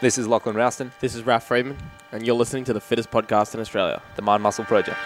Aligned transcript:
This 0.00 0.16
is 0.16 0.26
Lachlan 0.26 0.56
Rouston, 0.56 0.90
This 1.00 1.14
is 1.14 1.24
Ralph 1.24 1.46
Friedman, 1.46 1.76
and 2.12 2.26
you're 2.26 2.34
listening 2.34 2.64
to 2.64 2.72
the 2.72 2.80
fittest 2.80 3.10
podcast 3.10 3.52
in 3.52 3.60
Australia. 3.60 4.00
the 4.16 4.22
Mind 4.22 4.42
Muscle 4.42 4.64
Project. 4.64 4.96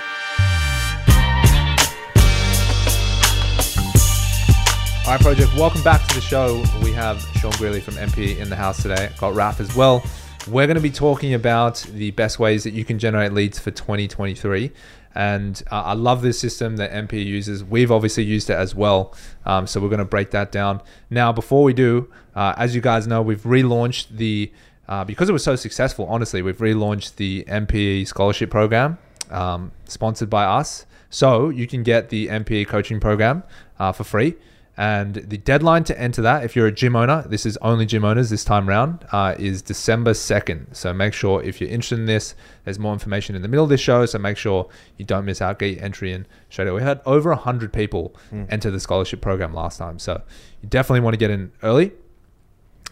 All 5.05 5.13
right, 5.13 5.21
Project, 5.21 5.53
welcome 5.57 5.83
back 5.83 6.07
to 6.07 6.15
the 6.15 6.21
show. 6.21 6.63
We 6.81 6.93
have 6.93 7.21
Sean 7.41 7.51
Greeley 7.59 7.81
from 7.81 7.95
NPE 7.95 8.39
in 8.39 8.49
the 8.49 8.55
house 8.57 8.81
today. 8.81 9.11
Got 9.19 9.35
Raf 9.35 9.59
as 9.59 9.75
well. 9.75 10.01
We're 10.47 10.67
going 10.67 10.77
to 10.77 10.81
be 10.81 10.91
talking 10.91 11.35
about 11.35 11.79
the 11.93 12.13
best 12.13 12.39
ways 12.39 12.63
that 12.63 12.73
you 12.73 12.85
can 12.85 13.01
generate 13.01 13.33
leads 13.33 13.59
for 13.59 13.73
2023. 13.73 14.71
And 15.17 15.61
uh, 15.71 15.83
I 15.83 15.95
love 15.95 16.23
this 16.23 16.39
system 16.39 16.77
that 16.77 16.93
NPE 16.93 17.25
uses. 17.27 17.65
We've 17.65 17.91
obviously 17.91 18.23
used 18.25 18.49
it 18.49 18.55
as 18.57 18.75
well. 18.75 19.15
Um, 19.45 19.67
so 19.67 19.81
we're 19.81 19.89
going 19.89 19.99
to 19.99 20.05
break 20.05 20.31
that 20.31 20.53
down. 20.53 20.83
Now, 21.11 21.33
before 21.33 21.65
we 21.65 21.73
do, 21.73 22.11
uh, 22.35 22.55
as 22.57 22.75
you 22.75 22.81
guys 22.81 23.07
know, 23.07 23.23
we've 23.23 23.43
relaunched 23.43 24.09
the, 24.17 24.53
uh, 24.89 25.05
because 25.05 25.29
it 25.29 25.33
was 25.33 25.45
so 25.45 25.57
successful, 25.57 26.07
honestly, 26.07 26.43
we've 26.43 26.59
relaunched 26.59 27.17
the 27.17 27.45
NPE 27.49 28.07
scholarship 28.07 28.51
program 28.51 28.99
um, 29.31 29.73
sponsored 29.87 30.31
by 30.31 30.45
us. 30.45 30.87
So 31.11 31.49
you 31.49 31.67
can 31.67 31.83
get 31.83 32.09
the 32.09 32.29
NPE 32.29 32.69
coaching 32.69 33.01
program 33.01 33.45
uh, 33.79 33.93
for 33.93 34.05
free. 34.05 34.35
And 34.77 35.15
the 35.15 35.39
deadline 35.39 35.85
to 35.85 36.01
enter 36.01 36.21
that, 36.23 36.43
if 36.43 36.57
you're 36.57 36.67
a 36.67 36.73
gym 36.73 36.97
owner, 36.97 37.25
this 37.29 37.47
is 37.47 37.57
only 37.59 37.87
gym 37.87 38.05
owners 38.05 38.29
this 38.31 38.45
time 38.45 38.69
round, 38.69 39.07
uh, 39.13 39.37
is 39.39 39.63
December 39.63 40.11
2nd. 40.11 40.75
So 40.75 40.93
make 40.93 41.15
sure 41.15 41.41
if 41.45 41.61
you're 41.61 41.71
interested 41.71 42.01
in 42.01 42.07
this, 42.07 42.35
there's 42.65 42.81
more 42.81 42.93
information 42.93 43.37
in 43.37 43.43
the 43.43 43.47
middle 43.47 43.63
of 43.63 43.71
this 43.71 43.81
show. 43.81 44.05
So 44.05 44.19
make 44.19 44.37
sure 44.37 44.69
you 44.97 45.05
don't 45.05 45.25
miss 45.25 45.41
out, 45.41 45.61
get 45.61 45.77
your 45.77 45.85
entry 45.85 46.13
in 46.13 46.27
straight 46.51 46.67
away. 46.67 46.81
We 46.81 46.83
had 46.83 47.01
over 47.07 47.31
100 47.31 47.73
people 47.73 48.17
enter 48.51 48.73
the 48.73 48.81
scholarship 48.81 49.21
program 49.21 49.55
last 49.55 49.79
time. 49.79 50.01
So 50.01 50.21
you 50.61 50.69
definitely 50.69 51.01
want 51.01 51.15
to 51.15 51.19
get 51.19 51.31
in 51.31 51.53
early 51.63 51.93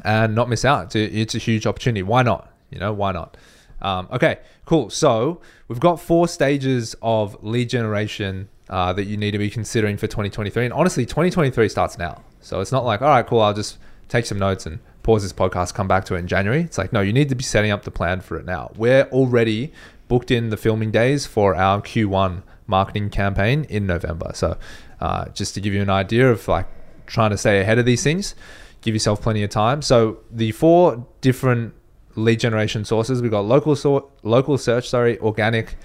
and 0.05 0.35
not 0.35 0.49
miss 0.49 0.65
out. 0.65 0.87
It's 0.87 0.97
a, 0.97 1.05
it's 1.05 1.35
a 1.35 1.39
huge 1.39 1.67
opportunity. 1.67 2.03
Why 2.03 2.23
not? 2.23 2.53
You 2.71 2.79
know, 2.79 2.93
why 2.93 3.13
not? 3.13 3.37
Um, 3.81 4.09
okay, 4.13 4.39
cool. 4.65 4.91
So 4.91 5.41
we've 5.69 5.81
got 5.81 6.01
four 6.01 6.29
stages 6.29 6.95
of 7.03 7.43
lead 7.43 7.69
generation 7.69 8.49
uh, 8.69 8.93
that 8.95 9.05
you 9.05 9.17
need 9.17 9.33
to 9.33 9.39
be 9.39 9.51
considering 9.51 9.97
for 9.97 10.07
2023. 10.07 10.65
And 10.65 10.73
honestly, 10.73 11.05
2023 11.05 11.69
starts 11.69 11.99
now. 11.99 12.23
So 12.41 12.61
it's 12.61 12.73
not 12.73 12.85
like, 12.85 13.03
all 13.03 13.09
right, 13.09 13.27
cool, 13.27 13.41
I'll 13.41 13.55
just 13.55 13.79
take 14.09 14.25
some 14.25 14.39
notes 14.39 14.67
and 14.67 14.79
pause 15.03 15.23
this 15.23 15.33
podcast, 15.33 15.75
come 15.75 15.89
back 15.89 16.05
to 16.07 16.15
it 16.15 16.19
in 16.19 16.29
January. 16.29 16.63
It's 16.63 16.79
like, 16.79 16.93
no, 16.93 17.01
you 17.01 17.13
need 17.13 17.29
to 17.29 17.35
be 17.35 17.43
setting 17.43 17.71
up 17.71 17.83
the 17.83 17.91
plan 17.91 18.21
for 18.21 18.37
it 18.39 18.45
now. 18.45 18.71
We're 18.77 19.05
already 19.05 19.73
booked 20.09 20.31
in 20.31 20.51
the 20.51 20.57
filming 20.57 20.91
days 20.91 21.27
for 21.27 21.55
our 21.55 21.81
Q1 21.81 22.43
marketing 22.67 23.11
campaign 23.11 23.65
in 23.69 23.87
November. 23.87 24.31
So 24.35 24.57
uh, 25.01 25.27
just 25.31 25.55
to 25.55 25.61
give 25.61 25.75
you 25.75 25.83
an 25.83 25.91
idea 25.91 26.31
of 26.31 26.47
like 26.47 26.67
trying 27.07 27.31
to 27.31 27.39
stay 27.39 27.61
ahead 27.61 27.79
of 27.79 27.85
these 27.85 28.03
things, 28.03 28.35
give 28.83 28.95
yourself 28.95 29.23
plenty 29.23 29.43
of 29.43 29.51
time. 29.51 29.81
So 29.81 30.19
the 30.31 30.53
four 30.53 31.07
different 31.21 31.75
lead 32.15 32.41
generation 32.41 32.85
sources, 32.85 33.23
we've 33.23 33.31
got 33.31 33.45
local 33.45 33.75
sort, 33.75 34.07
local 34.23 34.59
search, 34.59 34.89
sorry, 34.89 35.19
organic, 35.21 35.77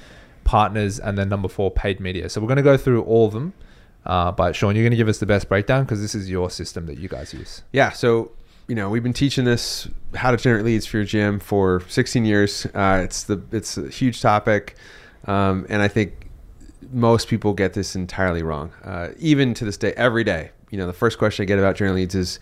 partners, 0.44 1.00
and 1.00 1.18
then 1.18 1.30
number 1.30 1.48
four, 1.48 1.72
paid 1.72 2.00
media. 2.00 2.30
So 2.30 2.42
we're 2.42 2.48
going 2.48 2.58
to 2.58 2.64
go 2.64 2.78
through 2.78 3.04
all 3.04 3.28
of 3.28 3.34
them. 3.34 3.54
Uh, 4.06 4.32
but 4.32 4.56
Sean, 4.56 4.76
you're 4.76 4.84
going 4.84 4.92
to 4.92 4.98
give 4.98 5.10
us 5.10 5.20
the 5.20 5.26
best 5.26 5.50
breakdown 5.50 5.84
because 5.84 6.02
this 6.02 6.16
is 6.16 6.30
your 6.30 6.50
system 6.50 6.86
that 6.88 6.98
you 6.98 7.08
guys 7.08 7.34
use. 7.34 7.64
Yeah, 7.72 7.92
so 7.92 8.32
you 8.68 8.76
know 8.76 8.90
we've 8.90 9.04
been 9.04 9.14
teaching 9.14 9.46
this 9.46 9.88
how 10.16 10.32
to 10.32 10.38
generate 10.38 10.66
leads 10.66 10.86
for 10.86 10.98
your 10.98 11.06
gym 11.06 11.40
for 11.40 11.82
16 11.88 12.26
years. 12.26 12.66
Uh, 12.74 13.02
it's 13.04 13.24
the 13.24 13.42
it's 13.52 13.78
a 13.78 13.90
huge 13.90 14.22
topic, 14.22 14.76
um, 15.26 15.66
and 15.70 15.82
I 15.82 15.90
think 15.90 16.30
most 16.92 17.28
people 17.28 17.54
get 17.54 17.74
this 17.74 17.96
entirely 17.96 18.44
wrong. 18.44 18.72
Uh, 18.84 19.10
even 19.20 19.54
to 19.56 19.66
this 19.66 19.76
day, 19.76 19.92
every 19.98 20.24
day, 20.24 20.52
you 20.70 20.78
know, 20.78 20.88
the 20.88 20.94
first 20.94 21.18
question 21.18 21.44
I 21.44 21.46
get 21.46 21.60
about 21.60 21.76
generating 21.76 22.04
leads 22.04 22.16
is, 22.16 22.40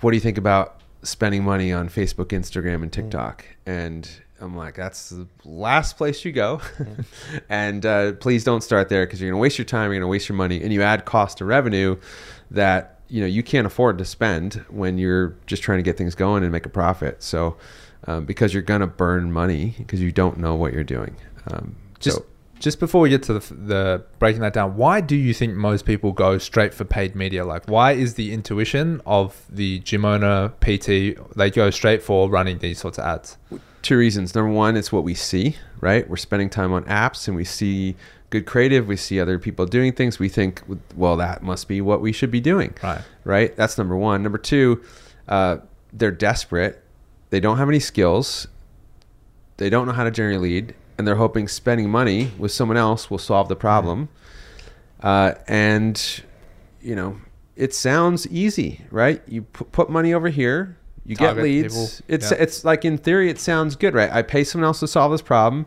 "What 0.00 0.10
do 0.10 0.16
you 0.16 0.20
think 0.20 0.38
about 0.38 0.80
spending 1.02 1.44
money 1.44 1.72
on 1.72 1.88
Facebook, 1.88 2.26
Instagram, 2.26 2.82
and 2.82 2.92
TikTok?" 2.92 3.44
And 3.66 4.08
I'm 4.40 4.56
like, 4.56 4.74
that's 4.74 5.10
the 5.10 5.26
last 5.44 5.96
place 5.96 6.24
you 6.24 6.32
go. 6.32 6.60
and 7.48 7.84
uh, 7.84 8.12
please 8.12 8.42
don't 8.42 8.62
start 8.62 8.88
there 8.88 9.04
because 9.04 9.20
you're 9.20 9.30
going 9.30 9.38
to 9.38 9.42
waste 9.42 9.58
your 9.58 9.66
time, 9.66 9.90
you're 9.90 10.00
going 10.00 10.08
to 10.08 10.08
waste 10.08 10.28
your 10.28 10.36
money, 10.36 10.62
and 10.62 10.72
you 10.72 10.82
add 10.82 11.04
cost 11.04 11.38
to 11.38 11.44
revenue 11.44 11.96
that 12.50 13.00
you 13.08 13.20
know 13.20 13.26
you 13.26 13.42
can't 13.42 13.66
afford 13.66 13.98
to 13.98 14.04
spend 14.04 14.54
when 14.70 14.98
you're 14.98 15.36
just 15.46 15.62
trying 15.62 15.78
to 15.78 15.82
get 15.82 15.96
things 15.96 16.14
going 16.14 16.42
and 16.42 16.52
make 16.52 16.66
a 16.66 16.70
profit. 16.70 17.22
So 17.22 17.56
um, 18.06 18.24
because 18.24 18.54
you're 18.54 18.62
going 18.62 18.80
to 18.80 18.86
burn 18.86 19.32
money 19.32 19.74
because 19.78 20.00
you 20.00 20.12
don't 20.12 20.38
know 20.38 20.54
what 20.54 20.72
you're 20.72 20.84
doing. 20.84 21.16
Um, 21.50 21.76
Just 21.98 22.18
so 22.18 22.26
just 22.60 22.78
before 22.78 23.00
we 23.00 23.08
get 23.08 23.24
to 23.24 23.32
the, 23.32 23.54
the 23.54 24.04
breaking 24.20 24.42
that 24.42 24.52
down, 24.52 24.76
why 24.76 25.00
do 25.00 25.16
you 25.16 25.34
think 25.34 25.54
most 25.54 25.84
people 25.84 26.12
go 26.12 26.38
straight 26.38 26.72
for 26.72 26.84
paid 26.84 27.16
media? 27.16 27.44
Like, 27.44 27.66
why 27.66 27.92
is 27.92 28.14
the 28.14 28.32
intuition 28.32 29.02
of 29.04 29.44
the 29.50 29.80
gym 29.80 30.04
owner 30.04 30.50
PT 30.60 31.18
they 31.36 31.50
go 31.50 31.70
straight 31.70 32.02
for 32.02 32.30
running 32.30 32.58
these 32.58 32.78
sorts 32.78 32.98
of 32.98 33.04
ads? 33.04 33.36
two 33.82 33.96
reasons. 33.96 34.34
Number 34.34 34.52
one, 34.52 34.76
it's 34.76 34.92
what 34.92 35.04
we 35.04 35.14
see, 35.14 35.56
right? 35.80 36.08
We're 36.08 36.16
spending 36.16 36.50
time 36.50 36.72
on 36.72 36.84
apps 36.84 37.28
and 37.28 37.36
we 37.36 37.44
see 37.44 37.96
good 38.30 38.46
creative. 38.46 38.86
We 38.86 38.96
see 38.96 39.20
other 39.20 39.38
people 39.38 39.66
doing 39.66 39.92
things. 39.92 40.18
We 40.18 40.28
think, 40.28 40.62
well, 40.94 41.16
that 41.16 41.42
must 41.42 41.68
be 41.68 41.80
what 41.80 42.00
we 42.00 42.12
should 42.12 42.30
be 42.30 42.40
doing. 42.40 42.74
Right. 42.82 43.02
Right. 43.24 43.56
That's 43.56 43.78
number 43.78 43.96
one. 43.96 44.22
Number 44.22 44.38
two, 44.38 44.82
uh, 45.28 45.58
they're 45.92 46.10
desperate. 46.10 46.82
They 47.30 47.40
don't 47.40 47.58
have 47.58 47.68
any 47.68 47.80
skills. 47.80 48.48
They 49.56 49.70
don't 49.70 49.86
know 49.86 49.92
how 49.92 50.04
to 50.04 50.10
generate 50.10 50.40
lead. 50.40 50.74
And 51.00 51.08
they're 51.08 51.14
hoping 51.16 51.48
spending 51.48 51.88
money 51.88 52.30
with 52.36 52.52
someone 52.52 52.76
else 52.76 53.10
will 53.10 53.16
solve 53.16 53.48
the 53.48 53.56
problem. 53.56 54.10
Uh, 55.02 55.32
and, 55.48 56.20
you 56.82 56.94
know, 56.94 57.16
it 57.56 57.72
sounds 57.72 58.26
easy, 58.28 58.84
right? 58.90 59.22
You 59.26 59.40
put 59.40 59.88
money 59.88 60.12
over 60.12 60.28
here, 60.28 60.76
you 61.06 61.16
Target 61.16 61.36
get 61.36 61.42
leads. 61.42 61.74
people. 61.74 62.04
It's 62.14 62.30
Yeah. 62.30 62.36
it's 62.38 62.64
like 62.66 62.84
in 62.84 62.98
theory, 62.98 63.30
it 63.30 63.38
sounds 63.38 63.76
good, 63.76 63.94
right? 63.94 64.12
I 64.12 64.20
pay 64.20 64.44
someone 64.44 64.66
else 64.66 64.80
to 64.80 64.86
solve 64.86 65.10
this 65.10 65.22
problem, 65.22 65.64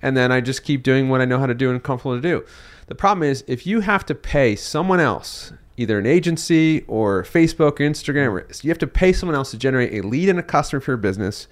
and 0.00 0.16
then 0.16 0.32
I 0.32 0.40
just 0.40 0.62
keep 0.64 0.82
doing 0.82 1.10
what 1.10 1.20
I 1.20 1.26
know 1.26 1.38
how 1.38 1.44
to 1.46 1.52
do 1.52 1.70
and 1.70 1.82
comfortable 1.82 2.16
to 2.16 2.22
do. 2.22 2.42
The 2.86 2.94
problem 2.94 3.22
is 3.28 3.44
if 3.46 3.66
you 3.66 3.80
have 3.80 4.06
to 4.06 4.14
pay 4.14 4.56
someone 4.56 4.98
else, 4.98 5.52
either 5.76 5.98
an 5.98 6.06
agency 6.06 6.84
or 6.88 7.22
Facebook 7.22 7.72
or 7.72 7.84
Instagram, 7.84 8.28
or 8.32 8.46
you 8.62 8.70
have 8.70 8.78
to 8.78 8.86
pay 8.86 9.12
someone 9.12 9.36
else 9.36 9.50
to 9.50 9.58
generate 9.58 9.92
a 9.92 10.00
lead 10.08 10.30
and 10.30 10.38
a 10.38 10.42
customer 10.42 10.80
for 10.80 10.92
your 10.92 10.96
business. 10.98 11.48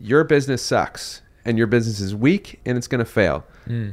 Your 0.00 0.24
business 0.24 0.62
sucks, 0.62 1.22
and 1.44 1.58
your 1.58 1.66
business 1.66 2.00
is 2.00 2.14
weak, 2.14 2.60
and 2.66 2.76
it's 2.78 2.86
going 2.86 2.98
to 2.98 3.10
fail. 3.10 3.44
Hmm. 3.66 3.90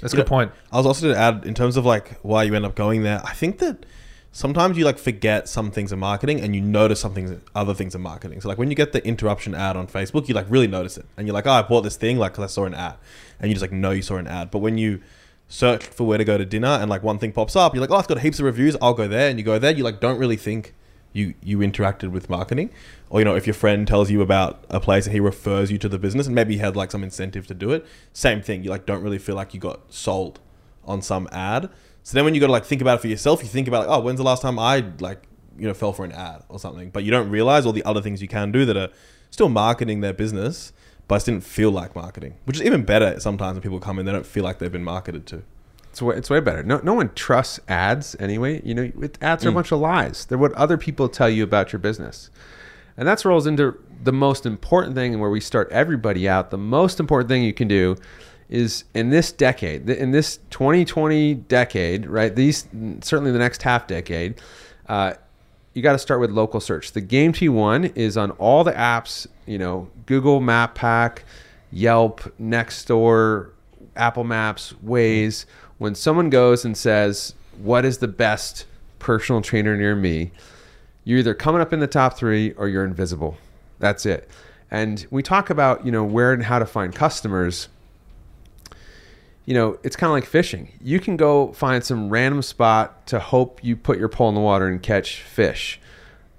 That's 0.00 0.14
a 0.14 0.16
good 0.16 0.26
know, 0.26 0.28
point. 0.28 0.52
I 0.72 0.76
was 0.78 0.86
also 0.86 1.02
going 1.02 1.14
to 1.14 1.20
add 1.20 1.44
in 1.44 1.54
terms 1.54 1.76
of 1.76 1.84
like 1.84 2.18
why 2.22 2.44
you 2.44 2.54
end 2.54 2.64
up 2.64 2.74
going 2.74 3.02
there. 3.02 3.20
I 3.24 3.34
think 3.34 3.58
that 3.58 3.84
sometimes 4.32 4.78
you 4.78 4.84
like 4.84 4.98
forget 4.98 5.48
some 5.48 5.70
things 5.70 5.92
in 5.92 5.98
marketing 5.98 6.40
and 6.40 6.54
you 6.54 6.62
notice 6.62 7.00
some 7.00 7.12
things 7.12 7.38
other 7.54 7.74
things 7.74 7.94
in 7.94 8.00
marketing. 8.00 8.40
So 8.40 8.48
like 8.48 8.56
when 8.56 8.70
you 8.70 8.76
get 8.76 8.92
the 8.92 9.06
interruption 9.06 9.54
ad 9.54 9.76
on 9.76 9.86
Facebook, 9.88 10.26
you 10.28 10.34
like 10.34 10.46
really 10.48 10.68
notice 10.68 10.96
it 10.96 11.04
and 11.16 11.26
you're 11.26 11.34
like, 11.34 11.46
oh, 11.46 11.50
I 11.50 11.62
bought 11.62 11.82
this 11.82 11.96
thing 11.96 12.16
like 12.16 12.32
'cause 12.32 12.44
I 12.44 12.46
saw 12.46 12.64
an 12.64 12.72
ad, 12.74 12.94
and 13.38 13.50
you 13.50 13.54
just 13.54 13.60
like 13.62 13.72
know 13.72 13.90
you 13.90 14.02
saw 14.02 14.16
an 14.16 14.26
ad. 14.26 14.50
But 14.50 14.60
when 14.60 14.78
you 14.78 15.00
search 15.48 15.84
for 15.84 16.06
where 16.06 16.16
to 16.16 16.24
go 16.24 16.38
to 16.38 16.46
dinner 16.46 16.68
and 16.68 16.88
like 16.88 17.02
one 17.02 17.18
thing 17.18 17.32
pops 17.32 17.54
up, 17.54 17.74
you're 17.74 17.82
like, 17.82 17.90
oh, 17.90 17.98
it's 17.98 18.06
got 18.06 18.20
heaps 18.20 18.38
of 18.38 18.46
reviews. 18.46 18.76
I'll 18.80 18.94
go 18.94 19.06
there, 19.06 19.28
and 19.28 19.38
you 19.38 19.44
go 19.44 19.58
there. 19.58 19.72
You 19.72 19.84
like 19.84 20.00
don't 20.00 20.18
really 20.18 20.36
think 20.36 20.74
you 21.12 21.34
you 21.42 21.58
interacted 21.58 22.10
with 22.10 22.30
marketing, 22.30 22.70
or 23.08 23.20
you 23.20 23.24
know 23.24 23.34
if 23.34 23.46
your 23.46 23.54
friend 23.54 23.86
tells 23.86 24.10
you 24.10 24.22
about 24.22 24.64
a 24.70 24.80
place 24.80 25.06
and 25.06 25.14
he 25.14 25.20
refers 25.20 25.70
you 25.70 25.78
to 25.78 25.88
the 25.88 25.98
business 25.98 26.26
and 26.26 26.34
maybe 26.34 26.54
he 26.54 26.60
had 26.60 26.76
like 26.76 26.90
some 26.90 27.02
incentive 27.02 27.46
to 27.48 27.54
do 27.54 27.72
it. 27.72 27.86
Same 28.12 28.42
thing. 28.42 28.64
You 28.64 28.70
like 28.70 28.86
don't 28.86 29.02
really 29.02 29.18
feel 29.18 29.34
like 29.34 29.54
you 29.54 29.60
got 29.60 29.92
sold 29.92 30.40
on 30.84 31.02
some 31.02 31.28
ad. 31.32 31.68
So 32.02 32.14
then 32.16 32.24
when 32.24 32.34
you 32.34 32.40
got 32.40 32.46
to 32.46 32.52
like 32.52 32.64
think 32.64 32.80
about 32.80 32.98
it 32.98 33.02
for 33.02 33.08
yourself, 33.08 33.42
you 33.42 33.48
think 33.48 33.68
about 33.68 33.88
like, 33.88 33.98
oh, 33.98 34.00
when's 34.00 34.18
the 34.18 34.24
last 34.24 34.42
time 34.42 34.58
I 34.58 34.84
like 35.00 35.24
you 35.58 35.66
know 35.66 35.74
fell 35.74 35.92
for 35.92 36.04
an 36.04 36.12
ad 36.12 36.44
or 36.48 36.58
something? 36.58 36.90
But 36.90 37.04
you 37.04 37.10
don't 37.10 37.30
realize 37.30 37.66
all 37.66 37.72
the 37.72 37.84
other 37.84 38.00
things 38.00 38.22
you 38.22 38.28
can 38.28 38.52
do 38.52 38.64
that 38.64 38.76
are 38.76 38.90
still 39.30 39.48
marketing 39.48 40.00
their 40.00 40.12
business, 40.12 40.72
but 41.08 41.22
it 41.22 41.24
didn't 41.26 41.44
feel 41.44 41.70
like 41.70 41.94
marketing, 41.96 42.36
which 42.44 42.56
is 42.56 42.62
even 42.62 42.84
better 42.84 43.18
sometimes 43.20 43.54
when 43.54 43.62
people 43.62 43.80
come 43.80 43.98
in, 43.98 44.06
they 44.06 44.12
don't 44.12 44.26
feel 44.26 44.44
like 44.44 44.58
they've 44.58 44.72
been 44.72 44.84
marketed 44.84 45.26
to. 45.26 45.42
It's 45.90 46.00
way, 46.00 46.16
it's 46.16 46.30
way 46.30 46.40
better. 46.40 46.62
No, 46.62 46.80
no 46.82 46.94
one 46.94 47.10
trusts 47.14 47.58
ads 47.68 48.14
anyway. 48.20 48.62
You 48.64 48.74
know, 48.74 48.92
it, 49.00 49.18
ads 49.20 49.44
are 49.44 49.48
a 49.48 49.52
bunch 49.52 49.72
of 49.72 49.80
lies. 49.80 50.24
They're 50.24 50.38
what 50.38 50.52
other 50.52 50.76
people 50.76 51.08
tell 51.08 51.28
you 51.28 51.42
about 51.42 51.72
your 51.72 51.80
business, 51.80 52.30
and 52.96 53.08
that 53.08 53.24
rolls 53.24 53.46
into 53.46 53.76
the 54.02 54.12
most 54.12 54.46
important 54.46 54.94
thing, 54.94 55.12
and 55.12 55.20
where 55.20 55.30
we 55.30 55.40
start 55.40 55.70
everybody 55.72 56.28
out. 56.28 56.50
The 56.50 56.58
most 56.58 57.00
important 57.00 57.28
thing 57.28 57.42
you 57.42 57.52
can 57.52 57.68
do 57.68 57.96
is 58.48 58.84
in 58.94 59.10
this 59.10 59.32
decade, 59.32 59.88
in 59.88 60.12
this 60.12 60.38
2020 60.50 61.34
decade, 61.34 62.06
right? 62.06 62.34
These 62.34 62.68
certainly 63.00 63.32
the 63.32 63.38
next 63.38 63.62
half 63.62 63.86
decade. 63.86 64.40
Uh, 64.88 65.14
you 65.74 65.82
got 65.82 65.92
to 65.92 65.98
start 65.98 66.20
with 66.20 66.30
local 66.30 66.60
search. 66.60 66.92
The 66.92 67.00
Game 67.00 67.32
T1 67.32 67.96
is 67.96 68.16
on 68.16 68.32
all 68.32 68.64
the 68.64 68.72
apps, 68.72 69.26
you 69.46 69.58
know, 69.58 69.88
Google 70.06 70.40
Map 70.40 70.74
Pack, 70.74 71.24
Yelp, 71.70 72.20
Nextdoor, 72.40 73.50
Apple 73.96 74.24
Maps, 74.24 74.74
Waze. 74.84 75.44
When 75.80 75.96
someone 75.96 76.28
goes 76.30 76.64
and 76.64 76.76
says, 76.76 77.34
"What 77.60 77.84
is 77.84 77.98
the 77.98 78.06
best 78.06 78.66
personal 78.98 79.42
trainer 79.42 79.76
near 79.76 79.96
me?" 79.96 80.30
You're 81.02 81.18
either 81.18 81.34
coming 81.34 81.60
up 81.60 81.72
in 81.72 81.80
the 81.80 81.86
top 81.86 82.16
3 82.16 82.52
or 82.52 82.68
you're 82.68 82.84
invisible. 82.84 83.38
That's 83.78 84.04
it. 84.04 84.28
And 84.70 85.04
we 85.10 85.22
talk 85.22 85.50
about, 85.50 85.84
you 85.84 85.90
know, 85.90 86.04
where 86.04 86.32
and 86.32 86.44
how 86.44 86.58
to 86.58 86.66
find 86.66 86.94
customers 86.94 87.68
you 89.50 89.54
know, 89.54 89.78
it's 89.82 89.96
kind 89.96 90.08
of 90.08 90.12
like 90.12 90.26
fishing. 90.26 90.68
You 90.80 91.00
can 91.00 91.16
go 91.16 91.52
find 91.52 91.82
some 91.82 92.08
random 92.10 92.40
spot 92.40 93.04
to 93.08 93.18
hope 93.18 93.64
you 93.64 93.74
put 93.74 93.98
your 93.98 94.08
pole 94.08 94.28
in 94.28 94.36
the 94.36 94.40
water 94.40 94.68
and 94.68 94.80
catch 94.80 95.22
fish. 95.22 95.80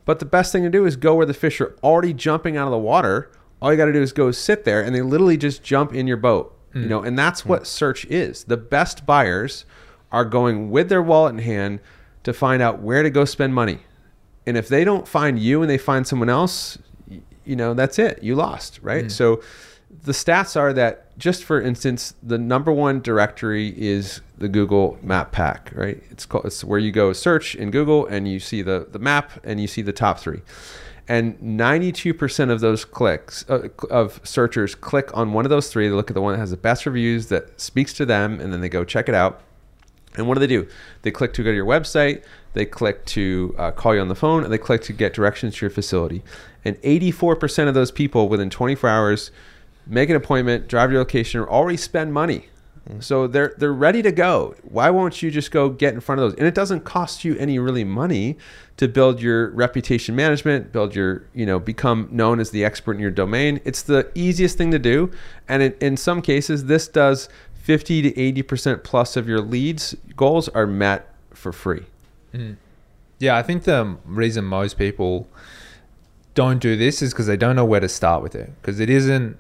But 0.05 0.19
the 0.19 0.25
best 0.25 0.53
thing 0.53 0.63
to 0.63 0.69
do 0.69 0.85
is 0.85 0.95
go 0.95 1.15
where 1.15 1.25
the 1.25 1.33
fish 1.33 1.59
are 1.59 1.75
already 1.83 2.13
jumping 2.13 2.55
out 2.55 2.67
of 2.67 2.71
the 2.71 2.77
water. 2.77 3.29
All 3.61 3.69
you 3.69 3.77
got 3.77 3.85
to 3.85 3.91
do 3.91 4.01
is 4.01 4.13
go 4.13 4.31
sit 4.31 4.63
there 4.63 4.81
and 4.81 4.95
they 4.95 5.01
literally 5.01 5.35
just 5.35 5.61
jump 5.61 5.93
in 5.93 6.07
your 6.07 6.15
boat. 6.15 6.57
You 6.73 6.83
hmm. 6.83 6.89
know, 6.89 7.01
and 7.01 7.17
that's 7.17 7.41
hmm. 7.41 7.49
what 7.49 7.67
search 7.67 8.05
is. 8.05 8.45
The 8.45 8.57
best 8.57 9.05
buyers 9.05 9.65
are 10.11 10.25
going 10.25 10.71
with 10.71 10.89
their 10.89 11.01
wallet 11.01 11.33
in 11.33 11.39
hand 11.39 11.79
to 12.23 12.33
find 12.33 12.61
out 12.61 12.81
where 12.81 13.03
to 13.03 13.09
go 13.09 13.25
spend 13.25 13.53
money. 13.53 13.79
And 14.45 14.57
if 14.57 14.67
they 14.67 14.83
don't 14.83 15.07
find 15.07 15.39
you 15.39 15.61
and 15.61 15.69
they 15.69 15.77
find 15.77 16.05
someone 16.05 16.29
else, 16.29 16.77
you 17.45 17.55
know, 17.55 17.73
that's 17.73 17.99
it. 17.99 18.21
You 18.23 18.35
lost, 18.35 18.79
right? 18.81 19.03
Hmm. 19.03 19.09
So 19.09 19.41
the 20.03 20.11
stats 20.11 20.55
are 20.55 20.73
that 20.73 21.17
just 21.17 21.43
for 21.43 21.61
instance, 21.61 22.15
the 22.23 22.37
number 22.37 22.71
one 22.71 23.01
directory 23.01 23.69
is 23.77 24.21
the 24.37 24.47
Google 24.47 24.97
Map 25.01 25.31
Pack, 25.31 25.71
right? 25.75 26.01
It's 26.09 26.25
called 26.25 26.45
it's 26.45 26.63
where 26.63 26.79
you 26.79 26.91
go 26.91 27.13
search 27.13 27.55
in 27.55 27.71
Google 27.71 28.07
and 28.07 28.27
you 28.27 28.39
see 28.39 28.61
the 28.61 28.87
the 28.91 28.99
map 28.99 29.31
and 29.43 29.59
you 29.59 29.67
see 29.67 29.81
the 29.81 29.93
top 29.93 30.19
3. 30.19 30.41
And 31.11 31.37
92% 31.39 32.49
of 32.51 32.61
those 32.61 32.85
clicks 32.85 33.43
uh, 33.49 33.67
of 33.89 34.21
searchers 34.23 34.75
click 34.75 35.09
on 35.13 35.33
one 35.33 35.45
of 35.45 35.49
those 35.49 35.67
three. 35.67 35.89
They 35.89 35.93
look 35.93 36.09
at 36.09 36.13
the 36.13 36.21
one 36.21 36.31
that 36.31 36.39
has 36.39 36.51
the 36.51 36.55
best 36.57 36.85
reviews 36.85 37.27
that 37.27 37.59
speaks 37.59 37.91
to 37.95 38.05
them 38.05 38.39
and 38.39 38.53
then 38.53 38.61
they 38.61 38.69
go 38.69 38.85
check 38.85 39.09
it 39.09 39.13
out. 39.13 39.41
And 40.15 40.25
what 40.25 40.35
do 40.35 40.39
they 40.39 40.47
do? 40.47 40.69
They 41.01 41.11
click 41.11 41.33
to 41.33 41.43
go 41.43 41.49
to 41.49 41.55
your 41.55 41.65
website, 41.65 42.23
they 42.53 42.65
click 42.65 43.03
to 43.07 43.53
uh, 43.57 43.71
call 43.71 43.93
you 43.93 43.99
on 43.99 44.07
the 44.07 44.15
phone, 44.15 44.45
and 44.45 44.53
they 44.53 44.57
click 44.57 44.83
to 44.83 44.93
get 44.93 45.13
directions 45.13 45.57
to 45.57 45.65
your 45.65 45.69
facility. 45.69 46.23
And 46.63 46.81
84% 46.81 47.67
of 47.67 47.73
those 47.73 47.91
people 47.91 48.29
within 48.29 48.49
24 48.49 48.89
hours 48.89 49.31
make 49.85 50.09
an 50.09 50.15
appointment, 50.15 50.69
drive 50.69 50.91
to 50.91 50.93
your 50.93 51.01
location, 51.01 51.41
or 51.41 51.49
already 51.49 51.75
spend 51.75 52.13
money. 52.13 52.47
So 52.99 53.27
they're 53.27 53.53
they're 53.57 53.73
ready 53.73 54.01
to 54.01 54.11
go. 54.11 54.55
Why 54.63 54.89
won't 54.89 55.21
you 55.21 55.31
just 55.31 55.51
go 55.51 55.69
get 55.69 55.93
in 55.93 56.01
front 56.01 56.19
of 56.19 56.29
those? 56.29 56.37
And 56.37 56.47
it 56.47 56.53
doesn't 56.53 56.83
cost 56.83 57.23
you 57.23 57.35
any 57.37 57.59
really 57.59 57.83
money 57.83 58.37
to 58.77 58.87
build 58.87 59.21
your 59.21 59.49
reputation 59.51 60.15
management, 60.15 60.71
build 60.71 60.95
your 60.95 61.23
you 61.33 61.45
know 61.45 61.59
become 61.59 62.09
known 62.11 62.39
as 62.39 62.51
the 62.51 62.65
expert 62.65 62.93
in 62.93 62.99
your 62.99 63.11
domain. 63.11 63.61
It's 63.63 63.81
the 63.81 64.11
easiest 64.15 64.57
thing 64.57 64.71
to 64.71 64.79
do, 64.79 65.11
and 65.47 65.63
in, 65.63 65.73
in 65.79 65.97
some 65.97 66.21
cases, 66.21 66.65
this 66.65 66.87
does 66.87 67.29
50 67.63 68.01
to 68.01 68.19
80 68.19 68.41
percent 68.41 68.83
plus 68.83 69.15
of 69.15 69.27
your 69.27 69.39
leads 69.39 69.95
goals 70.15 70.49
are 70.49 70.67
met 70.67 71.07
for 71.33 71.51
free. 71.51 71.85
Mm. 72.33 72.57
Yeah, 73.19 73.37
I 73.37 73.43
think 73.43 73.63
the 73.63 73.97
reason 74.05 74.45
most 74.45 74.77
people 74.77 75.27
don't 76.33 76.59
do 76.59 76.75
this 76.75 77.01
is 77.01 77.13
because 77.13 77.27
they 77.27 77.37
don't 77.37 77.55
know 77.55 77.65
where 77.65 77.79
to 77.79 77.89
start 77.89 78.23
with 78.23 78.35
it. 78.35 78.51
Because 78.61 78.79
it 78.79 78.89
isn't 78.89 79.37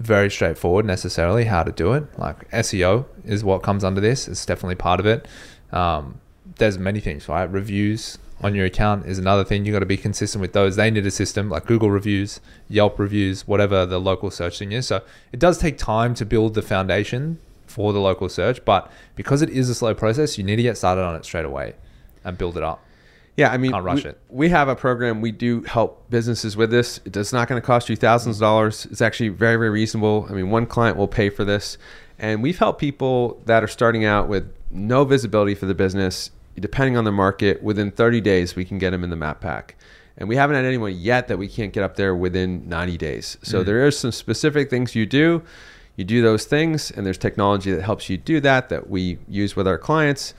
very 0.00 0.30
straightforward 0.30 0.86
necessarily 0.86 1.44
how 1.44 1.62
to 1.62 1.70
do 1.70 1.92
it. 1.92 2.18
Like 2.18 2.50
SEO 2.50 3.04
is 3.24 3.44
what 3.44 3.62
comes 3.62 3.84
under 3.84 4.00
this. 4.00 4.26
It's 4.26 4.46
definitely 4.46 4.76
part 4.76 4.98
of 4.98 5.06
it. 5.06 5.28
Um, 5.72 6.20
there's 6.56 6.78
many 6.78 7.00
things, 7.00 7.28
right? 7.28 7.44
Reviews 7.44 8.18
on 8.42 8.54
your 8.54 8.64
account 8.64 9.06
is 9.06 9.18
another 9.18 9.44
thing. 9.44 9.66
You 9.66 9.72
got 9.72 9.80
to 9.80 9.86
be 9.86 9.98
consistent 9.98 10.40
with 10.40 10.54
those. 10.54 10.76
They 10.76 10.90
need 10.90 11.06
a 11.06 11.10
system 11.10 11.50
like 11.50 11.66
Google 11.66 11.90
reviews, 11.90 12.40
Yelp 12.68 12.98
reviews, 12.98 13.46
whatever 13.46 13.84
the 13.84 14.00
local 14.00 14.30
search 14.30 14.58
thing 14.58 14.72
is. 14.72 14.86
So 14.86 15.02
it 15.32 15.38
does 15.38 15.58
take 15.58 15.76
time 15.76 16.14
to 16.14 16.24
build 16.24 16.54
the 16.54 16.62
foundation 16.62 17.38
for 17.66 17.92
the 17.92 18.00
local 18.00 18.28
search, 18.28 18.64
but 18.64 18.90
because 19.14 19.42
it 19.42 19.50
is 19.50 19.68
a 19.68 19.74
slow 19.74 19.94
process, 19.94 20.36
you 20.38 20.44
need 20.44 20.56
to 20.56 20.62
get 20.62 20.76
started 20.76 21.02
on 21.02 21.14
it 21.14 21.24
straight 21.24 21.44
away 21.44 21.74
and 22.24 22.36
build 22.36 22.56
it 22.56 22.62
up. 22.62 22.84
Yeah, 23.36 23.50
I 23.50 23.56
mean, 23.56 23.72
Can't 23.72 23.84
rush 23.84 24.04
we, 24.04 24.10
it. 24.10 24.20
we 24.28 24.48
have 24.50 24.68
a 24.68 24.76
program. 24.76 25.20
We 25.20 25.32
do 25.32 25.62
help 25.62 26.10
businesses 26.10 26.56
with 26.56 26.70
this. 26.70 27.00
It's 27.04 27.32
not 27.32 27.48
going 27.48 27.60
to 27.60 27.64
cost 27.66 27.88
you 27.88 27.96
thousands 27.96 28.36
of 28.36 28.40
dollars. 28.40 28.86
It's 28.90 29.00
actually 29.00 29.30
very, 29.30 29.56
very 29.56 29.70
reasonable. 29.70 30.26
I 30.28 30.32
mean, 30.32 30.50
one 30.50 30.66
client 30.66 30.96
will 30.96 31.08
pay 31.08 31.30
for 31.30 31.44
this, 31.44 31.78
and 32.18 32.42
we've 32.42 32.58
helped 32.58 32.80
people 32.80 33.40
that 33.46 33.62
are 33.64 33.68
starting 33.68 34.04
out 34.04 34.28
with 34.28 34.52
no 34.70 35.04
visibility 35.04 35.54
for 35.54 35.66
the 35.66 35.74
business, 35.74 36.30
depending 36.58 36.96
on 36.96 37.04
the 37.04 37.12
market. 37.12 37.62
Within 37.62 37.90
30 37.90 38.20
days, 38.20 38.56
we 38.56 38.64
can 38.64 38.78
get 38.78 38.90
them 38.90 39.04
in 39.04 39.10
the 39.10 39.16
map 39.16 39.40
pack, 39.40 39.76
and 40.18 40.28
we 40.28 40.36
haven't 40.36 40.56
had 40.56 40.64
anyone 40.64 40.94
yet 40.94 41.28
that 41.28 41.38
we 41.38 41.48
can't 41.48 41.72
get 41.72 41.82
up 41.82 41.96
there 41.96 42.14
within 42.14 42.68
90 42.68 42.98
days. 42.98 43.38
So 43.42 43.62
there 43.62 43.86
are 43.86 43.90
some 43.90 44.12
specific 44.12 44.68
things 44.68 44.94
you 44.94 45.06
do. 45.06 45.42
You 45.96 46.04
do 46.04 46.20
those 46.20 46.44
things, 46.44 46.90
and 46.90 47.06
there's 47.06 47.18
technology 47.18 47.72
that 47.72 47.82
helps 47.82 48.10
you 48.10 48.16
do 48.16 48.40
that 48.40 48.68
that 48.70 48.90
we 48.90 49.18
use 49.28 49.56
with 49.56 49.66
our 49.66 49.78
clients. 49.78 50.34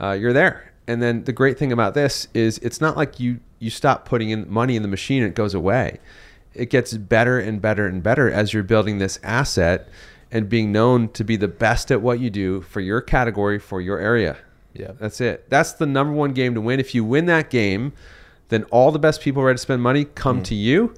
Uh, 0.00 0.12
you're 0.12 0.32
there. 0.32 0.72
And 0.88 1.02
then 1.02 1.24
the 1.24 1.32
great 1.32 1.58
thing 1.58 1.72
about 1.72 1.94
this 1.94 2.28
is 2.32 2.58
it's 2.58 2.80
not 2.80 2.96
like 2.96 3.18
you 3.18 3.40
you 3.58 3.70
stop 3.70 4.04
putting 4.04 4.30
in 4.30 4.50
money 4.50 4.76
in 4.76 4.82
the 4.82 4.88
machine 4.88 5.22
and 5.22 5.30
it 5.30 5.34
goes 5.34 5.54
away. 5.54 5.98
It 6.54 6.70
gets 6.70 6.94
better 6.94 7.38
and 7.38 7.60
better 7.60 7.86
and 7.86 8.02
better 8.02 8.30
as 8.30 8.52
you're 8.52 8.62
building 8.62 8.98
this 8.98 9.18
asset 9.22 9.88
and 10.30 10.48
being 10.48 10.72
known 10.72 11.08
to 11.10 11.24
be 11.24 11.36
the 11.36 11.48
best 11.48 11.90
at 11.90 12.00
what 12.02 12.20
you 12.20 12.30
do 12.30 12.62
for 12.62 12.80
your 12.80 13.00
category 13.00 13.58
for 13.58 13.80
your 13.80 13.98
area. 13.98 14.36
Yeah. 14.74 14.92
That's 14.98 15.20
it. 15.20 15.48
That's 15.48 15.72
the 15.72 15.86
number 15.86 16.12
one 16.12 16.32
game 16.32 16.54
to 16.54 16.60
win. 16.60 16.80
If 16.80 16.94
you 16.94 17.04
win 17.04 17.26
that 17.26 17.50
game, 17.50 17.92
then 18.48 18.64
all 18.64 18.92
the 18.92 18.98
best 18.98 19.20
people 19.20 19.42
ready 19.42 19.56
to 19.56 19.62
spend 19.62 19.82
money 19.82 20.04
come 20.04 20.36
mm-hmm. 20.36 20.44
to 20.44 20.54
you 20.54 20.94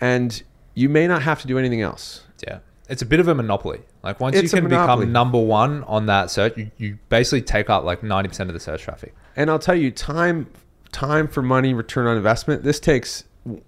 and 0.00 0.42
you 0.74 0.88
may 0.88 1.06
not 1.06 1.22
have 1.22 1.40
to 1.40 1.46
do 1.46 1.58
anything 1.58 1.82
else. 1.82 2.24
Yeah. 2.46 2.60
It's 2.88 3.02
a 3.02 3.06
bit 3.06 3.18
of 3.18 3.28
a 3.28 3.34
monopoly. 3.34 3.80
Like 4.02 4.20
once 4.20 4.36
It's 4.36 4.52
you 4.52 4.60
can 4.60 4.68
become 4.68 5.10
number 5.10 5.38
one 5.40 5.82
on 5.84 6.06
that 6.06 6.30
search, 6.30 6.56
you, 6.56 6.70
you 6.78 6.98
basically 7.08 7.42
take 7.42 7.68
up 7.68 7.84
like 7.84 8.02
90% 8.02 8.40
of 8.40 8.52
the 8.52 8.60
search 8.60 8.82
traffic. 8.82 9.14
And 9.36 9.50
I'll 9.50 9.58
tell 9.58 9.74
you, 9.76 9.90
time 9.90 10.46
time 10.92 11.28
for 11.28 11.42
money, 11.42 11.74
return 11.74 12.06
on 12.06 12.16
investment. 12.16 12.62
This 12.62 12.80
takes 12.80 13.24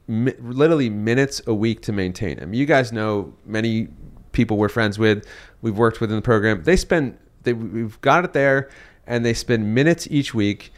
mi- 0.07 0.33
literally 0.41 0.89
minutes 0.89 1.43
a 1.47 1.53
week 1.55 1.83
to 1.83 1.93
maintain. 1.93 2.39
I 2.41 2.47
mean, 2.47 2.59
you 2.59 2.67
guys 2.67 2.91
know 2.93 3.35
many 3.45 3.89
people 4.33 4.57
we're 4.57 4.69
friends 4.71 4.99
with, 4.99 5.27
we've 5.63 5.77
worked 5.77 6.01
with 6.01 6.11
in 6.11 6.17
the 6.17 6.23
program. 6.23 6.63
They 6.65 6.77
spend 6.77 7.19
they 7.43 7.53
we've 7.53 8.01
got 8.01 8.25
it 8.25 8.33
there, 8.33 8.71
and 9.07 9.25
they 9.25 9.35
spend 9.35 9.75
minutes 9.75 10.09
each 10.11 10.33
week, 10.35 10.73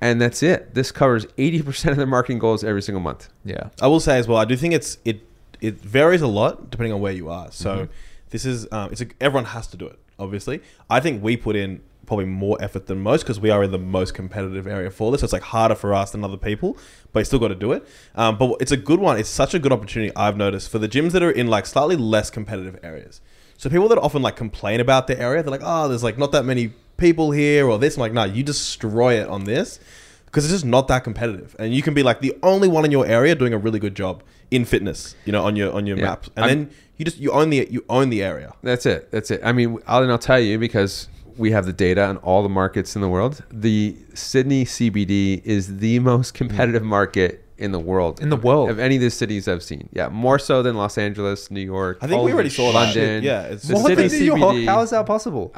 and 0.00 0.20
that's 0.20 0.42
it. 0.42 0.74
This 0.74 0.92
covers 0.92 1.26
eighty 1.38 1.60
percent 1.62 1.90
of 1.92 1.96
their 1.96 2.06
marketing 2.06 2.38
goals 2.38 2.62
every 2.62 2.82
single 2.82 3.00
month. 3.02 3.28
Yeah. 3.44 3.70
I 3.82 3.88
will 3.88 4.00
say 4.00 4.18
as 4.18 4.28
well. 4.28 4.38
I 4.38 4.44
do 4.44 4.56
think 4.56 4.74
it's 4.74 4.98
it 5.04 5.20
it 5.60 5.80
varies 5.80 6.22
a 6.22 6.26
lot 6.28 6.70
depending 6.70 6.92
on 6.92 7.00
where 7.00 7.12
you 7.12 7.28
are. 7.30 7.50
So 7.50 7.70
Mm-hmm. 7.76 7.92
this 8.30 8.44
is 8.44 8.66
um, 8.70 8.90
it's 8.92 9.00
a, 9.00 9.06
everyone 9.20 9.46
has 9.46 9.66
to 9.68 9.76
do 9.76 9.86
it. 9.86 9.98
Obviously, 10.18 10.62
I 10.88 11.00
think 11.00 11.22
we 11.22 11.36
put 11.36 11.56
in 11.56 11.80
probably 12.06 12.24
more 12.26 12.56
effort 12.60 12.86
than 12.86 13.00
most 13.00 13.22
because 13.22 13.40
we 13.40 13.50
are 13.50 13.62
in 13.64 13.70
the 13.72 13.78
most 13.78 14.14
competitive 14.14 14.66
area 14.66 14.90
for 14.90 15.10
this. 15.10 15.20
So 15.20 15.24
it's 15.26 15.32
like 15.32 15.42
harder 15.42 15.74
for 15.74 15.92
us 15.92 16.10
than 16.12 16.24
other 16.24 16.36
people, 16.36 16.76
but 17.12 17.20
you 17.20 17.24
still 17.24 17.38
got 17.38 17.48
to 17.48 17.54
do 17.54 17.72
it. 17.72 17.86
Um, 18.14 18.38
but 18.38 18.56
it's 18.60 18.72
a 18.72 18.76
good 18.76 19.00
one. 19.00 19.18
It's 19.18 19.28
such 19.28 19.54
a 19.54 19.58
good 19.58 19.72
opportunity 19.72 20.12
I've 20.16 20.36
noticed 20.36 20.70
for 20.70 20.78
the 20.78 20.88
gyms 20.88 21.12
that 21.12 21.22
are 21.22 21.30
in 21.30 21.48
like 21.48 21.66
slightly 21.66 21.96
less 21.96 22.30
competitive 22.30 22.78
areas. 22.82 23.20
So 23.58 23.68
people 23.70 23.88
that 23.88 23.98
often 23.98 24.22
like 24.22 24.36
complain 24.36 24.80
about 24.80 25.06
their 25.06 25.18
area, 25.18 25.42
they're 25.42 25.50
like, 25.50 25.62
oh, 25.64 25.88
there's 25.88 26.02
like 26.04 26.18
not 26.18 26.32
that 26.32 26.44
many 26.44 26.72
people 26.96 27.30
here 27.32 27.68
or 27.68 27.78
this. 27.78 27.96
I'm 27.96 28.00
like, 28.00 28.12
no, 28.12 28.24
you 28.24 28.42
destroy 28.42 29.14
it 29.20 29.28
on 29.28 29.44
this 29.44 29.80
because 30.26 30.44
it's 30.44 30.52
just 30.52 30.64
not 30.66 30.88
that 30.88 31.02
competitive, 31.04 31.56
and 31.58 31.72
you 31.72 31.80
can 31.82 31.94
be 31.94 32.02
like 32.02 32.20
the 32.20 32.36
only 32.42 32.68
one 32.68 32.84
in 32.84 32.90
your 32.90 33.06
area 33.06 33.34
doing 33.34 33.54
a 33.54 33.58
really 33.58 33.78
good 33.78 33.94
job 33.94 34.22
in 34.50 34.64
fitness, 34.66 35.14
you 35.24 35.32
know, 35.32 35.42
on 35.42 35.56
your 35.56 35.72
on 35.72 35.86
your 35.86 35.96
Yeah. 35.96 36.04
maps, 36.04 36.28
and 36.36 36.44
I'm- 36.44 36.58
then 36.58 36.70
you 36.98 37.04
just 37.06 37.16
you 37.18 37.30
own 37.30 37.48
the 37.48 37.66
you 37.70 37.84
own 37.88 38.10
the 38.10 38.22
area. 38.22 38.52
That's 38.62 38.84
it. 38.84 39.10
That's 39.10 39.30
it. 39.30 39.40
I 39.42 39.52
mean, 39.52 39.78
I'll, 39.86 40.02
and 40.02 40.12
I'll 40.12 40.18
tell 40.18 40.38
you 40.40 40.58
because 40.58 41.08
we 41.36 41.50
have 41.52 41.66
the 41.66 41.72
data 41.72 42.04
on 42.04 42.16
all 42.18 42.42
the 42.42 42.48
markets 42.48 42.94
in 42.96 43.02
the 43.02 43.08
world. 43.08 43.44
The 43.50 43.96
Sydney 44.14 44.64
CBD 44.64 45.42
is 45.44 45.78
the 45.78 45.98
most 46.12 46.34
competitive 46.34 46.82
mm. 46.82 46.86
market 46.86 47.44
in 47.58 47.72
the 47.72 47.78
world. 47.78 48.20
In 48.20 48.28
the 48.28 48.36
world. 48.36 48.70
of 48.70 48.78
any 48.78 48.96
of 48.96 49.02
the 49.02 49.10
cities 49.10 49.48
I've 49.48 49.62
seen. 49.62 49.88
Yeah, 49.92 50.08
more 50.08 50.38
so 50.38 50.62
than 50.62 50.76
Los 50.76 50.98
Angeles, 50.98 51.50
New 51.50 51.60
York. 51.60 51.98
I 52.02 52.06
think 52.06 52.22
we 52.22 52.32
already 52.32 52.50
saw 52.50 52.72
that. 52.72 52.94
London. 52.94 53.24
Yeah, 53.24 53.42
it's 53.42 53.62
the 53.66 53.74
just- 53.74 53.82
What 53.82 53.96
city 53.96 54.08
the 54.08 54.18
New 54.18 54.24
York? 54.36 54.40
CBD. 54.40 54.66
How 54.66 54.82
is 54.82 54.90
that 54.90 55.06
possible? 55.06 55.54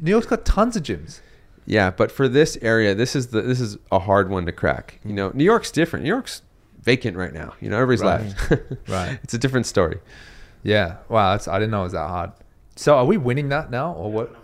New 0.00 0.10
York's 0.10 0.26
got 0.26 0.44
tons 0.44 0.76
of 0.76 0.82
gyms. 0.82 1.20
Yeah, 1.66 1.90
but 1.90 2.10
for 2.10 2.28
this 2.28 2.58
area, 2.60 2.94
this 2.94 3.16
is 3.16 3.28
the 3.28 3.40
this 3.40 3.58
is 3.60 3.78
a 3.90 3.98
hard 3.98 4.28
one 4.28 4.44
to 4.46 4.52
crack. 4.52 5.00
Mm. 5.04 5.08
You 5.08 5.14
know, 5.14 5.30
New 5.34 5.44
York's 5.44 5.70
different. 5.70 6.04
New 6.04 6.10
York's 6.10 6.42
vacant 6.82 7.16
right 7.16 7.32
now. 7.32 7.54
You 7.60 7.70
know, 7.70 7.78
everybody's 7.80 8.02
Right. 8.02 8.50
left. 8.50 8.72
Right. 8.88 9.18
It's 9.22 9.32
a 9.34 9.38
different 9.38 9.66
story. 9.66 9.98
Yeah. 10.62 10.96
Wow. 11.08 11.32
That's, 11.32 11.48
I 11.48 11.58
didn't 11.58 11.70
know 11.70 11.80
it 11.80 11.84
was 11.84 11.92
that 11.92 12.08
hard. 12.08 12.32
So 12.76 12.96
are 12.96 13.04
we 13.04 13.16
winning 13.16 13.48
that 13.48 13.70
now 13.70 13.92
or 13.92 14.12
what? 14.12 14.34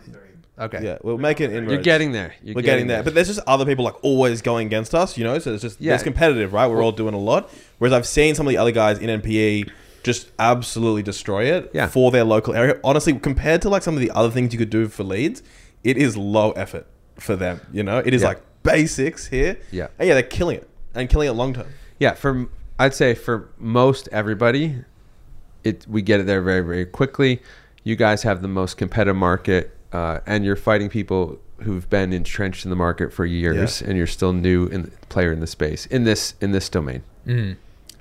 Okay. 0.60 0.80
Yeah, 0.84 0.98
we'll 1.02 1.16
make 1.18 1.40
it 1.40 1.50
inroads. 1.50 1.72
You're 1.72 1.82
getting 1.82 2.12
there. 2.12 2.34
You're 2.42 2.54
We're 2.54 2.62
getting 2.62 2.86
there, 2.86 3.02
but 3.02 3.14
there's 3.14 3.28
just 3.28 3.40
other 3.46 3.64
people 3.64 3.84
like 3.84 4.02
always 4.04 4.42
going 4.42 4.66
against 4.66 4.94
us, 4.94 5.16
you 5.16 5.24
know. 5.24 5.38
So 5.38 5.54
it's 5.54 5.62
just 5.62 5.80
Yeah. 5.80 5.94
it's 5.94 6.02
competitive, 6.02 6.52
right? 6.52 6.66
We're 6.68 6.82
all 6.82 6.92
doing 6.92 7.14
a 7.14 7.18
lot. 7.18 7.50
Whereas 7.78 7.94
I've 7.94 8.06
seen 8.06 8.34
some 8.34 8.46
of 8.46 8.50
the 8.50 8.58
other 8.58 8.70
guys 8.72 8.98
in 8.98 9.08
NPE 9.08 9.70
just 10.02 10.30
absolutely 10.38 11.02
destroy 11.02 11.44
it 11.44 11.70
Yeah. 11.72 11.86
for 11.86 12.10
their 12.10 12.24
local 12.24 12.54
area. 12.54 12.78
Honestly, 12.84 13.14
compared 13.14 13.62
to 13.62 13.68
like 13.70 13.82
some 13.82 13.94
of 13.94 14.00
the 14.00 14.10
other 14.10 14.30
things 14.30 14.52
you 14.52 14.58
could 14.58 14.70
do 14.70 14.86
for 14.88 15.02
leads, 15.02 15.42
it 15.82 15.96
is 15.96 16.16
low 16.16 16.50
effort 16.52 16.86
for 17.16 17.36
them. 17.36 17.60
You 17.72 17.82
know, 17.82 17.98
it 17.98 18.12
is 18.12 18.20
Yeah. 18.22 18.28
like 18.28 18.40
basics 18.62 19.26
here. 19.28 19.56
Yeah. 19.70 19.86
and 19.98 20.08
yeah, 20.08 20.14
they're 20.14 20.22
killing 20.22 20.56
it 20.58 20.68
and 20.94 21.08
killing 21.08 21.28
it 21.28 21.32
long 21.32 21.54
term. 21.54 21.66
Yeah, 21.98 22.12
for 22.14 22.48
I'd 22.78 22.94
say 22.94 23.14
for 23.14 23.48
most 23.58 24.08
everybody, 24.12 24.76
it 25.64 25.86
we 25.88 26.02
get 26.02 26.20
it 26.20 26.26
there 26.26 26.42
very 26.42 26.60
very 26.62 26.84
quickly. 26.86 27.40
You 27.82 27.96
guys 27.96 28.22
have 28.24 28.42
the 28.42 28.48
most 28.48 28.76
competitive 28.76 29.16
market, 29.16 29.74
uh, 29.92 30.20
and 30.26 30.44
you're 30.44 30.56
fighting 30.56 30.88
people 30.88 31.38
who've 31.62 31.88
been 31.90 32.12
entrenched 32.12 32.64
in 32.64 32.70
the 32.70 32.76
market 32.76 33.12
for 33.12 33.24
years, 33.26 33.82
and 33.82 33.96
you're 33.98 34.06
still 34.06 34.32
new 34.32 34.66
in 34.66 34.90
player 35.08 35.32
in 35.32 35.40
the 35.40 35.46
space 35.46 35.86
in 35.86 36.04
this 36.04 36.34
in 36.40 36.52
this 36.52 36.68
domain. 36.68 37.02
Mm. 37.26 37.56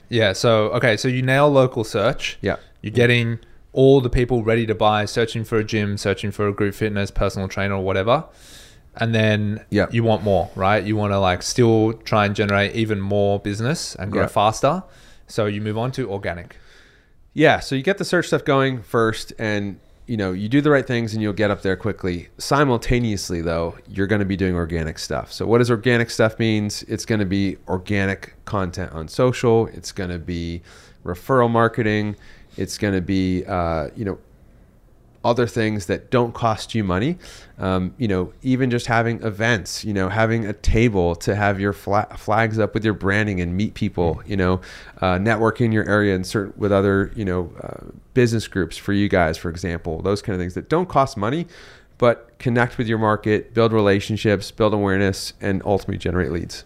Yeah. 0.10 0.34
So 0.34 0.70
okay. 0.72 0.96
So 0.98 1.08
you 1.08 1.22
nail 1.22 1.50
local 1.50 1.84
search. 1.84 2.38
Yeah. 2.42 2.58
You're 2.82 2.92
getting 2.94 3.40
all 3.74 4.02
the 4.02 4.10
people 4.10 4.44
ready 4.44 4.66
to 4.66 4.74
buy, 4.74 5.06
searching 5.06 5.44
for 5.44 5.58
a 5.58 5.64
gym, 5.64 5.98
searching 5.98 6.32
for 6.32 6.48
a 6.48 6.54
group 6.54 6.74
fitness, 6.74 7.12
personal 7.12 7.48
trainer, 7.48 7.76
or 7.76 7.84
whatever. 7.84 8.24
and 8.96 9.14
then 9.16 9.64
Yeah. 9.70 9.86
you 9.92 10.04
want 10.04 10.24
more, 10.24 10.50
right? 10.56 10.84
You 10.84 10.96
want 10.98 11.14
to 11.14 11.20
like 11.20 11.44
still 11.44 11.94
try 11.94 12.26
and 12.26 12.36
generate 12.36 12.76
even 12.76 13.00
more 13.00 13.40
business 13.40 13.96
and 13.96 14.12
grow 14.12 14.24
Yeah. 14.24 14.28
faster. 14.28 14.84
So 15.28 15.46
you 15.46 15.62
move 15.62 15.78
on 15.78 15.92
to 15.92 16.10
organic. 16.12 16.58
Yeah, 17.34 17.60
so 17.60 17.76
you 17.76 17.84
get 17.84 17.98
the 18.00 18.04
search 18.04 18.26
stuff 18.28 18.44
going 18.44 18.82
first 18.82 19.32
and 19.38 19.80
you 20.10 20.18
know, 20.18 20.32
you 20.32 20.50
do 20.50 20.60
the 20.60 20.72
right 20.72 20.88
things 20.88 21.14
and 21.14 21.22
you'll 21.22 21.34
get 21.34 21.52
up 21.52 21.62
there 21.62 21.76
quickly. 21.76 22.30
Simultaneously 22.40 23.42
though, 23.42 23.78
you're 23.88 24.08
going 24.08 24.20
to 24.20 24.26
be 24.26 24.36
doing 24.36 24.56
organic 24.56 24.98
stuff. 24.98 25.32
So 25.32 25.46
what 25.46 25.60
does 25.60 25.70
organic 25.70 26.10
stuff 26.10 26.40
means? 26.40 26.82
It's 26.84 27.06
going 27.06 27.20
to 27.20 27.28
be 27.28 27.58
organic 27.68 28.34
content 28.46 28.92
on 28.92 29.08
social, 29.08 29.68
it's 29.68 29.92
going 29.92 30.10
to 30.10 30.18
be 30.18 30.64
referral 31.06 31.48
marketing, 31.52 32.16
it's 32.58 32.80
going 32.80 32.96
to 32.96 33.02
be 33.02 33.46
uh, 33.46 33.90
you 33.96 34.04
know, 34.04 34.18
other 35.24 35.46
things 35.46 35.88
that 35.88 36.10
don't 36.10 36.34
cost 36.34 36.74
you 36.74 36.84
money. 36.84 37.18
Um, 37.58 37.94
you 37.98 38.08
know, 38.08 38.32
even 38.42 38.70
just 38.70 38.86
having 38.86 39.22
events, 39.22 39.84
you 39.84 39.94
know, 39.94 40.08
having 40.08 40.46
a 40.46 40.54
table 40.54 41.16
to 41.18 41.36
have 41.36 41.60
your 41.60 41.74
fla- 41.74 42.08
flags 42.18 42.58
up 42.58 42.74
with 42.74 42.86
your 42.86 42.94
branding 42.94 43.42
and 43.42 43.56
meet 43.56 43.74
people, 43.74 44.22
you 44.26 44.38
know, 44.38 44.62
uh, 45.02 45.18
network 45.18 45.60
in 45.60 45.72
your 45.72 45.88
area 45.90 46.16
and 46.16 46.26
certain 46.26 46.54
with 46.56 46.72
other, 46.72 47.12
you 47.16 47.26
know, 47.26 47.52
uh, 47.62 47.92
business 48.14 48.48
groups 48.48 48.78
for 48.78 48.94
you 48.94 49.10
guys, 49.10 49.38
for 49.38 49.50
example, 49.50 50.02
those 50.02 50.22
kind 50.22 50.36
of 50.36 50.40
things 50.42 50.54
that 50.54 50.70
don't 50.70 50.88
cost 50.88 51.18
money, 51.18 51.48
but 51.98 52.38
connect 52.40 52.78
with 52.78 52.88
your 52.88 52.98
market, 52.98 53.54
build 53.54 53.74
relationships, 53.74 54.52
build 54.52 54.74
awareness, 54.74 55.34
and 55.42 55.62
ultimately 55.66 55.98
generate 55.98 56.32
leads. 56.32 56.64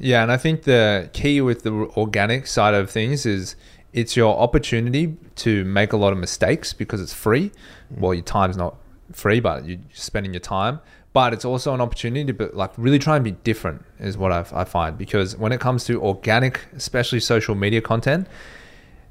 Yeah, 0.00 0.24
and 0.24 0.32
I 0.32 0.36
think 0.38 0.64
the 0.64 1.08
key 1.12 1.40
with 1.40 1.62
the 1.62 1.72
organic 1.96 2.48
side 2.48 2.74
of 2.74 2.90
things 2.90 3.24
is 3.26 3.54
it's 3.94 4.16
your 4.16 4.36
opportunity 4.36 5.16
to 5.36 5.64
make 5.64 5.92
a 5.92 5.96
lot 5.96 6.12
of 6.12 6.18
mistakes 6.18 6.72
because 6.72 7.00
it's 7.00 7.14
free. 7.14 7.50
Mm. 7.92 8.00
Well, 8.00 8.12
your 8.12 8.24
time's 8.24 8.56
not 8.56 8.76
free, 9.12 9.40
but 9.40 9.64
you're 9.64 9.78
spending 9.92 10.34
your 10.34 10.40
time. 10.40 10.80
But 11.12 11.32
it's 11.32 11.44
also 11.44 11.72
an 11.72 11.80
opportunity 11.80 12.24
to 12.24 12.32
be, 12.32 12.46
like 12.46 12.72
really 12.76 12.98
try 12.98 13.14
and 13.14 13.24
be 13.24 13.30
different 13.30 13.84
is 14.00 14.18
what 14.18 14.32
I've, 14.32 14.52
I 14.52 14.64
find 14.64 14.98
because 14.98 15.36
when 15.36 15.52
it 15.52 15.60
comes 15.60 15.84
to 15.84 16.02
organic, 16.02 16.66
especially 16.74 17.20
social 17.20 17.54
media 17.54 17.80
content, 17.80 18.26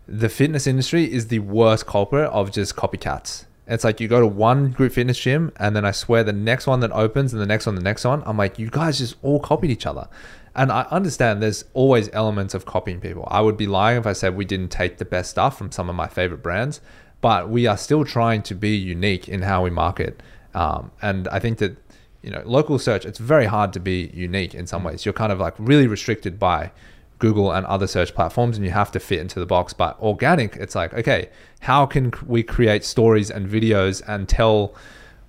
the 0.06 0.28
fitness 0.28 0.68
industry 0.68 1.10
is 1.10 1.28
the 1.28 1.40
worst 1.40 1.86
culprit 1.86 2.30
of 2.32 2.52
just 2.52 2.76
copycats. 2.76 3.46
It's 3.68 3.86
like 3.86 4.02
you 4.02 4.10
go 4.10 4.20
to 4.20 4.28
one 4.28 4.72
group 4.72 4.92
fitness 4.92 5.18
gym, 5.18 5.54
and 5.56 5.74
then 5.74 5.86
I 5.86 5.92
swear 5.92 6.26
the 6.26 6.34
next 6.34 6.68
one 6.68 6.82
that 6.82 6.92
opens 6.92 7.32
and 7.32 7.42
the 7.42 7.46
next 7.46 7.66
one, 7.66 7.76
the 7.76 7.82
next 7.82 8.04
one, 8.04 8.22
I'm 8.26 8.36
like, 8.36 8.60
you 8.60 8.70
guys 8.70 8.98
just 8.98 9.16
all 9.24 9.40
copied 9.40 9.72
each 9.72 9.86
other. 9.86 10.10
And 10.56 10.72
I 10.72 10.84
understand 10.92 11.42
there's 11.42 11.66
always 11.74 12.10
elements 12.14 12.54
of 12.54 12.66
copying 12.66 13.00
people. 13.00 13.28
I 13.32 13.42
would 13.42 13.58
be 13.58 13.66
lying 13.68 13.98
if 13.98 14.06
I 14.06 14.14
said 14.14 14.36
we 14.36 14.46
didn't 14.46 14.70
take 14.70 14.98
the 14.98 15.06
best 15.06 15.32
stuff 15.32 15.58
from 15.58 15.72
some 15.72 15.90
of 15.90 15.96
my 15.96 16.08
favorite 16.08 16.44
brands, 16.44 16.80
but 17.22 17.50
we 17.50 17.66
are 17.66 17.78
still 17.78 18.06
trying 18.06 18.44
to 18.44 18.56
be 18.56 18.76
unique 18.76 19.28
in 19.28 19.42
how 19.42 19.64
we 19.64 19.70
market. 19.70 20.22
Um, 20.54 20.92
and 21.02 21.28
I 21.30 21.40
think 21.40 21.58
that, 21.58 21.76
you 22.22 22.30
know, 22.30 22.44
local 22.46 22.78
search, 22.78 23.06
it's 23.06 23.18
very 23.18 23.46
hard 23.46 23.74
to 23.74 23.80
be 23.80 24.12
unique 24.14 24.54
in 24.54 24.68
some 24.68 24.84
ways. 24.84 25.06
You're 25.06 25.14
kind 25.14 25.32
of 25.32 25.40
like 25.40 25.56
really 25.58 25.88
restricted 25.88 26.38
by 26.38 26.72
Google 27.18 27.52
and 27.52 27.66
other 27.66 27.88
search 27.88 28.14
platforms, 28.14 28.58
and 28.58 28.66
you 28.66 28.72
have 28.72 28.92
to 28.92 29.00
fit 29.00 29.20
into 29.20 29.40
the 29.40 29.46
box. 29.46 29.74
But 29.74 29.98
organic, 30.02 30.56
it's 30.58 30.76
like, 30.76 30.94
okay, 30.94 31.30
how 31.62 31.86
can 31.86 32.12
we 32.28 32.44
create 32.44 32.84
stories 32.84 33.32
and 33.32 33.50
videos 33.50 34.02
and 34.08 34.28
tell 34.28 34.76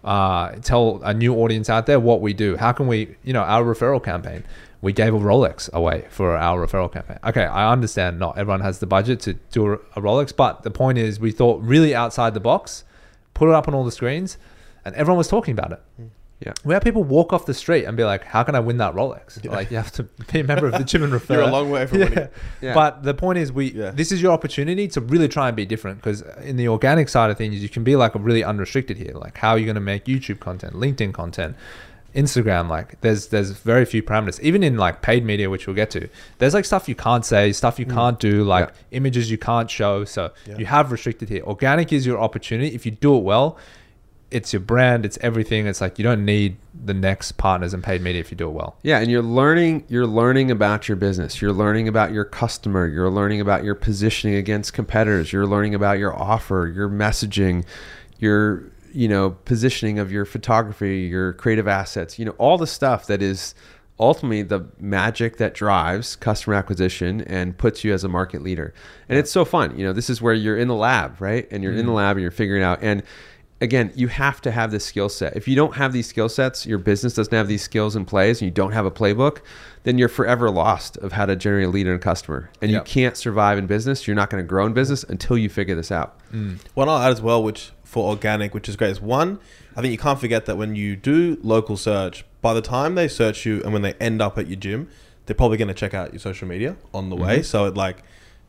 uh, 0.03 0.57
tell 0.57 1.01
a 1.03 1.15
new 1.15 1.35
audience 1.37 1.71
out 1.71 1.87
there 1.87 1.99
what 1.99 2.21
we 2.21 2.35
do? 2.35 2.57
How 2.57 2.73
can 2.73 2.89
we, 2.89 3.17
you 3.23 3.33
know, 3.33 3.43
our 3.43 3.65
referral 3.65 4.03
campaign? 4.03 4.45
We 4.85 4.93
gave 4.93 5.13
a 5.15 5.19
Rolex 5.19 5.73
away 5.73 6.07
for 6.11 6.37
our 6.37 6.65
referral 6.65 6.93
campaign. 6.93 7.19
Okay, 7.25 7.45
I 7.45 7.73
understand 7.73 8.19
not 8.19 8.39
everyone 8.39 8.61
has 8.61 8.79
the 8.79 8.87
budget 8.87 9.19
to 9.21 9.33
do 9.51 9.73
a 9.73 9.73
a 9.97 10.01
Rolex, 10.01 10.35
but 10.37 10.63
the 10.63 10.71
point 10.71 10.99
is, 10.99 11.19
we 11.19 11.33
thought 11.33 11.61
really 11.63 11.95
outside 11.95 12.35
the 12.35 12.41
box, 12.41 12.85
put 13.33 13.49
it 13.49 13.55
up 13.55 13.67
on 13.67 13.75
all 13.75 13.85
the 13.85 13.91
screens, 13.93 14.39
and 14.85 14.95
everyone 14.95 15.19
was 15.19 15.29
talking 15.29 15.53
about 15.53 15.73
it. 15.73 15.81
Mm. 16.01 16.11
Yeah. 16.45 16.53
We 16.65 16.75
had 16.75 16.83
people 16.83 17.05
walk 17.05 17.33
off 17.33 17.47
the 17.47 17.55
street 17.55 17.85
and 17.87 17.97
be 17.97 18.05
like, 18.05 18.25
"How 18.25 18.43
can 18.43 18.55
I 18.55 18.61
win 18.61 18.77
that 18.79 18.93
Rolex?" 18.95 19.43
Like 19.51 19.71
you 19.71 19.79
have 19.79 19.93
to 19.93 20.03
be 20.03 20.41
a 20.41 20.45
member 20.45 20.67
of 20.67 20.73
the 20.73 20.85
gym 20.85 21.03
and 21.03 21.13
refer. 21.21 21.35
You're 21.35 21.43
a 21.45 21.51
long 21.51 21.71
way 21.71 21.87
from 21.87 22.01
winning. 22.01 22.19
yeah. 22.19 22.29
Yeah. 22.61 22.75
But 22.75 23.03
the 23.03 23.15
point 23.15 23.39
is, 23.39 23.51
we 23.53 23.73
Yeah. 23.73 23.93
this 23.93 24.13
is 24.13 24.21
your 24.21 24.33
opportunity 24.33 24.87
to 24.89 25.01
really 25.01 25.29
try 25.29 25.49
and 25.49 25.57
be 25.57 25.65
different 25.65 25.99
because 25.99 26.23
in 26.43 26.57
the 26.57 26.69
organic 26.69 27.09
side 27.09 27.31
of 27.31 27.39
things, 27.39 27.63
you 27.63 27.69
can 27.71 27.85
be 27.85 27.97
like 27.97 28.15
a 28.15 28.19
really 28.19 28.45
unrestricted 28.45 28.99
here. 28.99 29.13
Like, 29.15 29.39
how 29.39 29.51
are 29.53 29.59
you 29.59 29.65
going 29.65 29.77
to 29.77 29.81
make 29.81 30.05
YouTube 30.05 30.41
content, 30.41 30.75
LinkedIn 30.75 31.15
content, 31.15 31.57
Instagram? 32.15 32.69
Like, 32.69 33.01
there's 33.01 33.29
there's 33.29 33.51
very 33.51 33.85
few 33.85 34.03
parameters. 34.03 34.41
Even 34.41 34.63
in 34.63 34.77
like 34.77 35.03
paid 35.03 35.25
media, 35.25 35.51
which 35.51 35.67
we'll 35.67 35.77
get 35.77 35.91
to, 35.91 36.09
there's 36.39 36.55
like 36.55 36.65
stuff 36.65 36.89
you 36.89 36.95
can't 36.95 37.25
say, 37.25 37.53
stuff 37.53 37.79
you 37.79 37.87
mm. 37.87 37.95
can't 37.95 38.19
do, 38.19 38.45
like 38.45 38.69
Yeah. 38.69 38.99
images 38.99 39.31
you 39.31 39.39
can't 39.39 39.71
show. 39.71 40.05
So 40.05 40.33
Yeah. 40.47 40.59
you 40.59 40.67
have 40.67 40.93
restricted 40.93 41.29
here. 41.29 41.43
Organic 41.45 41.93
is 41.93 42.07
your 42.07 42.21
opportunity. 42.21 42.75
If 42.75 42.87
you 42.87 42.93
do 42.93 43.17
it 43.17 43.23
well, 43.23 43.59
it's 44.31 44.53
your 44.53 44.61
brand, 44.61 45.07
it's 45.07 45.17
everything. 45.21 45.67
It's 45.67 45.81
like 45.81 45.99
you 45.99 46.03
don't 46.03 46.25
need 46.25 46.57
the 46.85 46.93
next 46.95 47.33
partners 47.33 47.73
in 47.73 47.83
paid 47.83 48.03
media 48.03 48.21
if 48.21 48.33
you 48.33 48.37
do 48.37 48.49
it 48.49 48.53
well. 48.53 48.77
Yeah, 48.83 48.99
and 48.99 49.09
you're 49.11 49.23
learning 49.23 49.85
you're 49.89 50.07
learning 50.07 50.51
about 50.51 50.89
your 50.89 50.97
business. 50.97 51.41
You're 51.41 51.53
learning 51.53 51.87
about 51.87 52.13
your 52.13 52.25
customer. 52.25 52.87
You're 52.87 53.11
learning 53.11 53.41
about 53.41 53.63
your 53.63 53.77
positioning 53.77 54.35
against 54.37 54.73
competitors. 54.73 55.33
You're 55.33 55.47
learning 55.47 55.75
about 55.75 55.99
your 55.99 56.15
offer, 56.17 56.73
your 56.75 56.89
messaging, 56.89 57.65
your 58.19 58.65
you 58.95 59.09
know 59.09 59.31
positioning 59.45 59.99
of 59.99 60.11
your 60.11 60.25
photography, 60.25 61.01
your 61.01 61.33
creative 61.35 61.69
assets. 61.69 62.19
You 62.19 62.25
know 62.25 62.35
all 62.39 62.59
the 62.59 62.67
stuff 62.67 63.07
that 63.07 63.23
is 63.23 63.55
ultimately 63.99 64.43
the 64.43 64.67
magic 64.79 65.37
that 65.37 65.55
drives 65.55 66.17
customer 66.17 66.57
acquisition 66.57 67.21
and 67.23 67.57
puts 67.57 67.85
you 67.85 67.93
as 67.93 68.03
a 68.03 68.09
market 68.09 68.43
leader. 68.43 68.75
And 69.09 69.19
it's 69.19 69.31
so 69.31 69.45
fun. 69.45 69.79
You 69.79 69.87
know, 69.87 69.93
this 69.93 70.11
is 70.11 70.21
where 70.21 70.35
you're 70.35 70.59
in 70.59 70.67
the 70.67 70.75
lab, 70.75 71.21
right? 71.21 71.47
And 71.53 71.63
you're 71.63 71.71
in 71.71 71.79
the 71.79 71.85
mm-hmm. 71.85 71.93
lab 71.93 72.17
and 72.17 72.23
you're 72.23 72.33
figuring 72.33 72.65
out 72.65 72.83
and 72.83 73.05
again, 73.61 73.93
you 73.95 74.09
have 74.09 74.41
to 74.43 74.51
have 74.51 74.71
this 74.71 74.85
skill 74.85 75.09
set. 75.09 75.37
If 75.37 75.49
you 75.49 75.57
don't 75.57 75.75
have 75.75 75.93
these 75.93 76.07
skill 76.07 76.29
sets, 76.29 76.67
your 76.67 76.79
business 76.79 77.15
doesn't 77.15 77.33
have 77.33 77.49
these 77.49 77.63
skills 77.63 77.97
in 77.97 78.05
place, 78.05 78.41
and 78.41 78.47
you 78.47 78.53
don't 78.53 78.73
have 78.73 78.87
a 78.87 78.91
playbook, 78.91 79.41
then 79.85 79.99
you're 79.99 80.09
forever 80.09 80.51
lost 80.51 80.97
of 80.99 81.13
how 81.13 81.27
to 81.27 81.35
generate 81.37 81.67
a 81.67 81.71
lead 81.71 81.87
and 81.87 81.97
a 81.97 81.99
customer. 81.99 82.51
And 82.63 82.71
you 82.71 82.81
can't 82.83 83.17
survive 83.17 83.59
in 83.59 83.67
business. 83.67 84.07
You're 84.07 84.17
not 84.17 84.31
going 84.31 84.43
to 84.43 84.47
grow 84.47 84.67
in 84.67 84.73
business 84.73 85.05
until 85.05 85.37
you 85.39 85.49
figure 85.49 85.75
this 85.75 85.91
out. 85.91 86.19
Mm. 86.33 86.59
Well, 86.75 86.89
I'll 86.89 87.03
add 87.03 87.13
as 87.13 87.23
well, 87.23 87.43
which 87.43 87.73
for 87.85 88.09
organic, 88.11 88.55
which 88.55 88.69
is 88.69 88.77
great, 88.77 88.91
is 88.91 89.01
one, 89.01 89.39
I 89.77 89.81
think 89.81 89.93
you 89.93 89.99
can't 89.99 90.19
forget 90.19 90.47
that 90.47 90.57
when 90.57 90.75
you 90.75 90.97
do 90.97 91.39
local 91.43 91.77
search, 91.77 92.25
by 92.41 92.53
the 92.55 92.63
time 92.63 92.95
they 92.95 93.09
search 93.09 93.47
you 93.47 93.63
and 93.63 93.73
when 93.73 93.83
they 93.83 93.93
end 93.95 94.21
up 94.21 94.37
at 94.39 94.47
your 94.49 94.57
gym, 94.57 94.89
they're 95.27 95.35
probably 95.37 95.57
going 95.57 95.69
to 95.69 95.75
check 95.75 95.95
out 95.95 96.13
your 96.13 96.21
social 96.21 96.49
media 96.49 96.77
on 96.93 97.11
the 97.11 97.17
way. 97.17 97.43
So 97.43 97.67
it 97.67 97.75
like, 97.77 98.03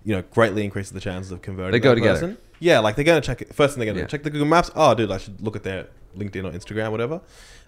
you 0.03 0.15
know, 0.15 0.23
greatly 0.31 0.63
increases 0.63 0.91
the 0.93 0.99
chances 0.99 1.31
of 1.31 1.41
converting. 1.41 1.71
They 1.71 1.79
go 1.79 1.95
together. 1.95 2.19
person. 2.19 2.37
Yeah, 2.59 2.79
like 2.79 2.95
they're 2.95 3.05
going 3.05 3.21
to 3.21 3.25
check 3.25 3.41
it. 3.41 3.53
First 3.53 3.75
thing 3.75 3.79
they're 3.79 3.85
going 3.87 3.95
to 3.97 4.01
Yeah. 4.01 4.07
check 4.07 4.23
the 4.23 4.29
Google 4.29 4.47
Maps. 4.47 4.71
Oh, 4.75 4.93
dude, 4.95 5.11
I 5.11 5.17
should 5.17 5.41
look 5.41 5.55
at 5.55 5.63
their 5.63 5.87
LinkedIn 6.17 6.45
or 6.45 6.51
Instagram, 6.57 6.91
whatever. 6.91 7.21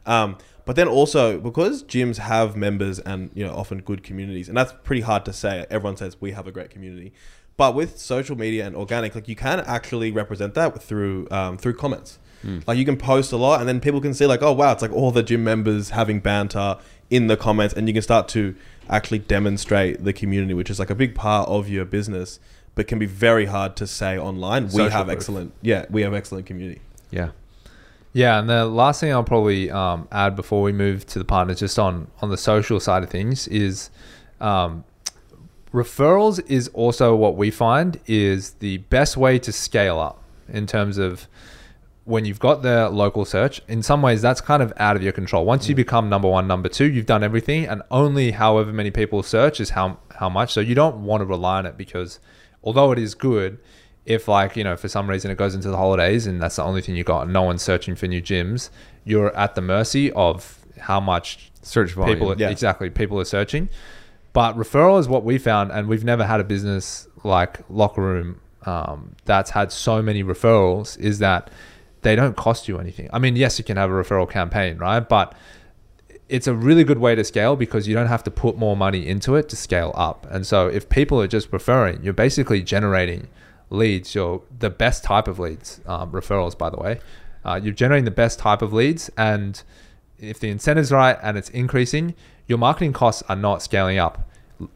Um, 0.05 0.37
but 0.65 0.75
then 0.75 0.87
also 0.87 1.39
because 1.39 1.83
gyms 1.83 2.17
have 2.17 2.55
members 2.57 2.99
and 2.99 3.29
you 3.33 3.45
know 3.45 3.53
often 3.53 3.79
good 3.79 4.03
communities, 4.03 4.47
and 4.49 4.57
that's 4.57 4.73
pretty 4.83 5.01
hard 5.01 5.23
to 5.25 5.33
say. 5.33 5.65
Everyone 5.69 5.95
says 5.97 6.19
we 6.19 6.31
have 6.31 6.45
a 6.47 6.51
great 6.51 6.69
community, 6.69 7.13
but 7.57 7.75
with 7.75 7.97
social 7.99 8.37
media 8.37 8.65
and 8.65 8.75
organic, 8.75 9.15
like 9.15 9.27
you 9.27 9.35
can 9.35 9.59
actually 9.61 10.11
represent 10.11 10.53
that 10.53 10.81
through 10.81 11.27
um, 11.31 11.57
through 11.57 11.73
comments. 11.75 12.19
Like 12.65 12.77
you 12.77 12.85
can 12.85 12.95
post 12.95 13.33
a 13.33 13.37
lot, 13.37 13.59
and 13.59 13.67
then 13.67 13.81
people 13.81 13.99
can 13.99 14.13
see 14.13 14.25
like, 14.25 14.41
oh 14.41 14.53
wow, 14.53 14.71
it's 14.71 14.81
like 14.81 14.93
all 14.93 15.11
the 15.11 15.23
gym 15.23 15.43
members 15.43 15.89
having 15.89 16.21
banter 16.21 16.77
in 17.09 17.27
the 17.27 17.35
comments, 17.35 17.73
and 17.73 17.89
you 17.89 17.93
can 17.93 18.01
start 18.03 18.29
to 18.29 18.55
actually 18.89 19.19
demonstrate 19.19 20.05
the 20.05 20.13
community, 20.13 20.53
which 20.53 20.69
is 20.69 20.79
like 20.79 20.89
a 20.89 20.95
big 20.95 21.13
part 21.13 21.49
of 21.49 21.67
your 21.67 21.83
business, 21.83 22.39
but 22.75 22.87
can 22.87 22.99
be 22.99 23.05
very 23.05 23.47
hard 23.47 23.75
to 23.75 23.85
say 23.87 24.17
online. 24.17 24.65
we 24.65 24.69
Social 24.69 24.89
have 24.91 25.07
proof. 25.07 25.17
excellent, 25.17 25.51
yeah, 25.61 25.85
we 25.89 26.03
have 26.03 26.13
excellent 26.13 26.45
community. 26.45 26.79
Yeah. 27.11 27.31
Yeah, 28.13 28.39
and 28.39 28.49
the 28.49 28.65
last 28.65 29.01
thing 29.01 29.11
I'll 29.11 29.23
probably 29.23 29.69
um, 29.69 30.07
add 30.11 30.35
before 30.35 30.61
we 30.61 30.71
move 30.71 31.05
to 31.07 31.19
the 31.19 31.25
partners, 31.25 31.59
just 31.59 31.77
on 31.77 32.07
on 32.21 32.29
the 32.29 32.37
social 32.37 32.79
side 32.79 33.03
of 33.03 33.09
things, 33.09 33.47
is 33.49 33.89
um, 34.39 34.85
referrals 35.73 36.39
is 36.49 36.69
also 36.69 37.15
what 37.15 37.35
we 37.35 37.51
find 37.51 37.99
is 38.05 38.51
the 38.53 38.77
best 38.77 39.17
way 39.17 39.39
to 39.39 39.51
scale 39.51 39.99
up 39.99 40.23
in 40.47 40.65
terms 40.65 40.97
of 40.97 41.27
when 42.05 42.23
you've 42.23 42.39
got 42.39 42.61
the 42.61 42.89
local 42.89 43.25
search. 43.25 43.61
In 43.67 43.83
some 43.83 44.01
ways, 44.01 44.21
that's 44.21 44.39
kind 44.39 44.63
of 44.63 44.71
out 44.77 44.95
of 44.95 45.03
your 45.03 45.11
control. 45.11 45.45
Once 45.45 45.67
you 45.67 45.75
mm. 45.75 45.77
become 45.77 46.07
number 46.07 46.29
one, 46.29 46.47
number 46.47 46.69
two, 46.69 46.89
you've 46.89 47.05
done 47.05 47.21
everything, 47.23 47.65
and 47.65 47.81
only 47.91 48.31
however 48.31 48.71
many 48.71 48.91
people 48.91 49.23
search 49.23 49.59
is 49.59 49.71
how 49.71 49.99
how 50.15 50.29
much. 50.29 50.53
So 50.53 50.61
you 50.61 50.73
don't 50.73 51.03
want 51.03 51.21
to 51.21 51.25
rely 51.25 51.57
on 51.57 51.65
it 51.65 51.77
because 51.77 52.19
although 52.63 52.91
it 52.93 52.99
is 52.99 53.13
good, 53.13 53.59
if 54.05 54.29
like 54.29 54.55
you 54.55 54.63
know 54.63 54.77
for 54.77 54.87
some 54.87 55.09
reason 55.09 55.29
it 55.31 55.37
goes 55.37 55.53
into 55.53 55.69
the 55.69 55.77
holidays 55.77 56.25
and 56.25 56.41
that's 56.41 56.55
the 56.55 56.63
only 56.63 56.81
thing 56.81 56.95
you 56.95 57.03
got, 57.03 57.29
no 57.29 57.43
one's 57.43 57.61
searching 57.61 57.93
for 57.93 58.07
new 58.07 58.21
gyms, 58.21 58.69
you're 59.03 59.35
at 59.35 59.55
the 59.55 59.61
mercy 59.61 60.11
of 60.13 60.65
how 60.79 60.99
much 60.99 61.51
Search 61.61 61.91
volume. 61.91 62.17
people 62.17 62.35
Yeah. 62.37 62.49
exactly 62.49 62.89
people 62.89 63.19
are 63.19 63.25
searching. 63.25 63.69
But 64.37 64.55
referral 64.55 64.99
is 64.99 65.07
what 65.07 65.23
we 65.23 65.39
found, 65.39 65.71
and 65.71 65.87
we've 65.87 66.03
never 66.03 66.23
had 66.23 66.39
a 66.39 66.43
business 66.43 67.07
like 67.23 67.61
Locker 67.71 68.03
Room 68.03 68.39
um, 68.67 69.15
that's 69.25 69.49
had 69.49 69.71
so 69.71 69.99
many 70.03 70.23
referrals. 70.23 70.95
Is 70.99 71.17
that 71.17 71.49
they 72.03 72.15
don't 72.15 72.37
cost 72.37 72.67
you 72.67 72.77
anything. 72.77 73.09
I 73.11 73.17
mean, 73.17 73.35
yes, 73.35 73.57
you 73.57 73.65
can 73.65 73.77
have 73.77 73.89
a 73.89 73.93
referral 73.93 74.29
campaign, 74.29 74.77
right? 74.77 74.99
But 74.99 75.33
it's 76.29 76.45
a 76.45 76.53
really 76.53 76.83
good 76.83 76.99
way 76.99 77.15
to 77.15 77.23
scale 77.23 77.55
because 77.55 77.87
you 77.87 77.95
don't 77.95 78.05
have 78.05 78.23
to 78.25 78.29
put 78.29 78.59
more 78.59 78.77
money 78.77 79.07
into 79.07 79.33
it 79.33 79.49
to 79.49 79.55
scale 79.55 79.91
up. 79.95 80.27
And 80.29 80.45
so 80.45 80.67
if 80.67 80.87
people 80.87 81.19
are 81.19 81.27
just 81.27 81.51
referring, 81.51 82.03
you're 82.03 82.13
basically 82.13 82.61
generating 82.61 83.29
leads. 83.71 84.13
You're 84.13 84.43
the 84.59 84.69
best 84.69 85.03
type 85.03 85.27
of 85.27 85.39
leads, 85.39 85.81
um, 85.87 86.11
referrals, 86.11 86.55
by 86.55 86.69
the 86.69 86.77
way. 86.77 86.99
Uh, 87.43 87.59
you're 87.63 87.73
generating 87.73 88.05
the 88.05 88.11
best 88.11 88.37
type 88.37 88.61
of 88.61 88.71
leads 88.71 89.09
and 89.17 89.63
if 90.19 90.39
the 90.39 90.49
incentive's 90.49 90.91
right 90.91 91.17
and 91.23 91.37
it's 91.37 91.49
increasing, 91.49 92.15
your 92.47 92.57
marketing 92.57 92.93
costs 92.93 93.23
are 93.29 93.35
not 93.35 93.61
scaling 93.61 93.97
up 93.97 94.29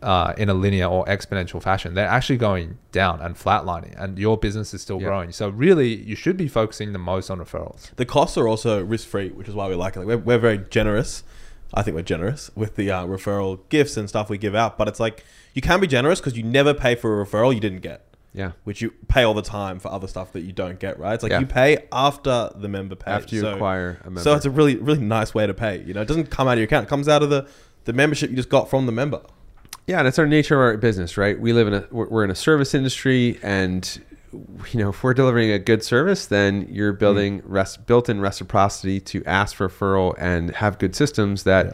uh, 0.04 0.34
in 0.38 0.48
a 0.50 0.54
linear 0.54 0.86
or 0.86 1.06
exponential 1.06 1.62
fashion. 1.62 1.96
They're 1.96 2.08
actually 2.08 2.38
going 2.38 2.78
down 2.92 3.20
and 3.22 3.36
flatlining, 3.36 3.96
and 4.02 4.20
your 4.20 4.38
business 4.38 4.74
is 4.74 4.82
still 4.82 5.00
Yeah. 5.02 5.08
growing. 5.08 5.32
So 5.32 5.50
really, 5.50 5.96
you 5.96 6.16
should 6.16 6.38
be 6.38 6.48
focusing 6.48 6.94
the 6.94 7.00
most 7.00 7.30
on 7.32 7.40
referrals. 7.40 7.90
The 7.96 8.06
costs 8.06 8.38
are 8.38 8.48
also 8.48 8.84
risk 8.84 9.08
free, 9.08 9.30
which 9.30 9.48
is 9.48 9.56
why 9.56 9.68
we 9.68 9.76
like 9.76 9.96
it. 9.96 10.00
Like 10.00 10.08
we're, 10.08 10.18
we're 10.18 10.38
very 10.38 10.60
generous. 10.70 11.24
I 11.74 11.82
think 11.82 11.96
we're 11.96 12.04
generous 12.04 12.52
with 12.54 12.76
the 12.76 12.92
uh, 12.92 13.06
referral 13.06 13.60
gifts 13.70 13.96
and 13.98 14.08
stuff 14.10 14.30
we 14.30 14.38
give 14.38 14.54
out. 14.54 14.78
But 14.78 14.88
it's 14.90 15.00
like 15.00 15.24
you 15.54 15.62
can 15.62 15.80
be 15.80 15.88
generous 15.88 16.20
because 16.20 16.38
you 16.38 16.44
never 16.44 16.74
pay 16.74 16.96
for 16.96 17.20
a 17.22 17.26
referral 17.26 17.54
you 17.54 17.62
didn't 17.62 17.80
get, 17.80 18.06
Yeah. 18.34 18.52
which 18.64 18.82
you 18.82 18.92
pay 19.10 19.24
all 19.24 19.34
the 19.34 19.42
time 19.42 19.80
for 19.80 19.90
other 19.92 20.08
stuff 20.08 20.32
that 20.34 20.42
you 20.42 20.54
don't 20.54 20.80
get. 20.80 20.98
Right? 21.00 21.14
It's 21.14 21.24
like 21.24 21.32
Yeah. 21.32 21.40
you 21.42 21.46
pay 21.46 21.86
after 21.92 22.50
the 22.56 22.70
member 22.70 22.96
pays. 22.96 23.14
After 23.14 23.36
you 23.36 23.42
So- 23.42 23.54
acquire 23.56 23.98
a 24.04 24.06
member. 24.06 24.22
So 24.22 24.34
it's 24.36 24.46
a 24.46 24.50
really 24.50 24.78
really 24.78 25.02
nice 25.02 25.34
way 25.34 25.46
to 25.48 25.54
pay. 25.54 25.84
You 25.86 25.94
know, 25.94 26.02
it 26.02 26.08
doesn't 26.08 26.30
come 26.30 26.48
out 26.48 26.54
of 26.54 26.60
your 26.60 26.66
account. 26.66 26.86
It 26.86 26.90
comes 26.90 27.08
out 27.10 27.24
of 27.24 27.30
the 27.30 27.46
the 27.86 27.94
membership 27.94 28.30
you 28.30 28.36
just 28.36 28.50
got 28.50 28.70
from 28.70 28.86
the 28.86 28.92
member. 28.92 29.22
Yeah, 29.88 30.00
and 30.00 30.08
it's 30.08 30.20
our 30.20 30.28
nature 30.28 30.54
of 30.56 30.62
our 30.62 30.78
business, 30.78 31.18
right? 31.18 31.38
We 31.40 31.52
live 31.52 31.68
in 31.68 31.74
a 31.74 31.86
we're 31.92 32.24
in 32.24 32.32
a 32.32 32.36
service 32.36 32.74
industry, 32.74 33.38
and 33.44 34.00
you 34.72 34.80
know 34.80 34.90
if 34.92 35.04
we're 35.04 35.14
delivering 35.14 35.52
a 35.52 35.60
good 35.60 35.84
service, 35.84 36.26
then 36.26 36.68
you're 36.72 36.94
building 36.94 37.42
rest, 37.44 37.86
built-in 37.86 38.22
reciprocity 38.22 39.02
to 39.02 39.24
ask 39.26 39.56
for 39.58 39.68
referral 39.68 40.16
and 40.18 40.52
have 40.56 40.78
good 40.80 40.96
systems 40.96 41.44
that 41.44 41.66
Yeah. 41.66 41.72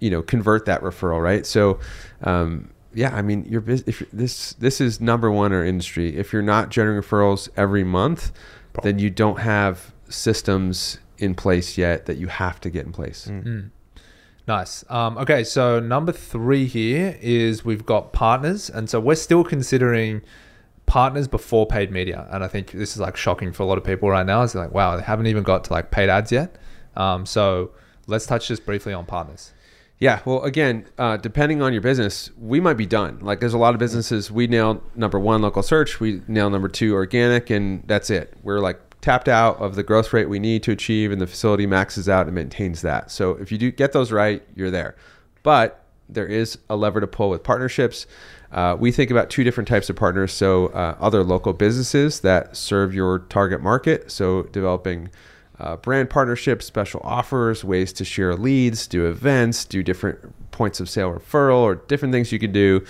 you 0.00 0.10
know 0.10 0.22
convert 0.22 0.64
that 0.64 0.80
referral, 0.80 1.20
right? 1.22 1.44
So. 1.44 1.78
Um, 2.22 2.70
yeah, 2.96 3.14
I 3.14 3.22
mean, 3.22 3.44
your 3.44 3.60
bus 3.60 3.82
If 3.86 4.00
you're- 4.00 4.10
this 4.12 4.54
this 4.54 4.80
is 4.80 5.00
number 5.00 5.30
one 5.30 5.52
in 5.52 5.58
our 5.58 5.64
industry. 5.64 6.16
If 6.16 6.32
you're 6.32 6.42
not 6.42 6.70
generating 6.70 7.02
referrals 7.02 7.48
every 7.56 7.84
month, 7.84 8.32
then 8.82 8.98
you 8.98 9.10
don't 9.10 9.40
have 9.40 9.92
systems 10.08 10.98
in 11.18 11.34
place 11.34 11.78
yet 11.78 12.06
that 12.06 12.16
you 12.16 12.26
have 12.26 12.60
to 12.60 12.70
get 12.70 12.86
in 12.86 12.92
place. 12.92 13.28
Mm. 13.30 13.70
Nice. 14.48 14.84
Um, 14.88 15.18
okay, 15.18 15.42
so 15.44 15.80
number 15.80 16.12
three 16.12 16.66
here 16.66 17.18
is 17.20 17.64
we've 17.64 17.84
got 17.86 18.12
partners, 18.12 18.70
and 18.70 18.88
so 18.88 19.00
we're 19.00 19.14
still 19.16 19.42
considering 19.44 20.22
partners 20.86 21.26
before 21.26 21.66
paid 21.66 21.90
media, 21.90 22.28
and 22.30 22.44
I 22.44 22.48
think 22.48 22.70
this 22.70 22.92
is 22.94 23.00
like 23.00 23.16
shocking 23.16 23.52
for 23.52 23.64
a 23.64 23.66
lot 23.66 23.76
of 23.76 23.82
people 23.84 24.08
right 24.08 24.24
now. 24.24 24.42
It's 24.42 24.54
like, 24.54 24.72
wow, 24.72 24.96
they 24.96 25.02
haven't 25.02 25.26
even 25.26 25.42
got 25.42 25.64
to 25.64 25.72
like 25.72 25.90
paid 25.90 26.08
ads 26.08 26.30
yet. 26.30 26.56
Um, 26.96 27.26
so 27.26 27.72
let's 28.06 28.24
touch 28.26 28.46
just 28.48 28.64
briefly 28.64 28.92
on 28.92 29.04
partners. 29.04 29.52
Yeah, 29.98 30.20
well, 30.26 30.42
again, 30.42 30.86
uh, 30.98 31.16
depending 31.16 31.62
on 31.62 31.72
your 31.72 31.80
business, 31.80 32.30
we 32.38 32.60
might 32.60 32.76
be 32.76 32.84
done. 32.84 33.18
Like, 33.22 33.40
there's 33.40 33.54
a 33.54 33.58
lot 33.58 33.72
of 33.72 33.78
businesses 33.78 34.30
we 34.30 34.46
nail 34.46 34.82
number 34.94 35.18
one 35.18 35.40
local 35.40 35.62
search, 35.62 36.00
we 36.00 36.20
nail 36.28 36.50
number 36.50 36.68
two 36.68 36.94
organic, 36.94 37.48
and 37.48 37.82
that's 37.86 38.10
it. 38.10 38.34
We're 38.42 38.60
like 38.60 38.78
tapped 39.00 39.28
out 39.28 39.56
of 39.58 39.74
the 39.74 39.82
growth 39.82 40.12
rate 40.12 40.28
we 40.28 40.38
need 40.38 40.62
to 40.64 40.72
achieve, 40.72 41.12
and 41.12 41.20
the 41.20 41.26
facility 41.26 41.66
maxes 41.66 42.10
out 42.10 42.26
and 42.26 42.34
maintains 42.34 42.82
that. 42.82 43.10
So 43.10 43.32
if 43.32 43.50
you 43.50 43.56
do 43.56 43.70
get 43.70 43.92
those 43.92 44.12
right, 44.12 44.42
you're 44.54 44.70
there. 44.70 44.96
But 45.42 45.82
there 46.08 46.26
is 46.26 46.58
a 46.68 46.76
lever 46.76 47.00
to 47.00 47.06
pull 47.06 47.30
with 47.30 47.42
partnerships. 47.42 48.06
Uh, 48.52 48.76
we 48.78 48.92
think 48.92 49.10
about 49.10 49.30
two 49.30 49.44
different 49.44 49.66
types 49.66 49.88
of 49.88 49.96
partners. 49.96 50.32
So 50.32 50.66
uh, 50.68 50.96
other 51.00 51.24
local 51.24 51.52
businesses 51.52 52.20
that 52.20 52.56
serve 52.56 52.94
your 52.94 53.20
target 53.20 53.62
market. 53.62 54.10
So 54.10 54.42
developing 54.44 55.08
uh, 55.58 55.76
brand 55.76 56.10
partnerships, 56.10 56.66
special 56.66 57.00
offers, 57.02 57.64
ways 57.64 57.92
to 57.94 58.04
share 58.04 58.34
leads, 58.34 58.86
do 58.86 59.06
events, 59.06 59.64
do 59.64 59.82
different 59.82 60.50
points 60.50 60.80
of 60.80 60.88
sale 60.88 61.12
referral, 61.12 61.58
or 61.58 61.76
different 61.76 62.12
things 62.12 62.32
you 62.32 62.38
can 62.38 62.52
do 62.52 62.84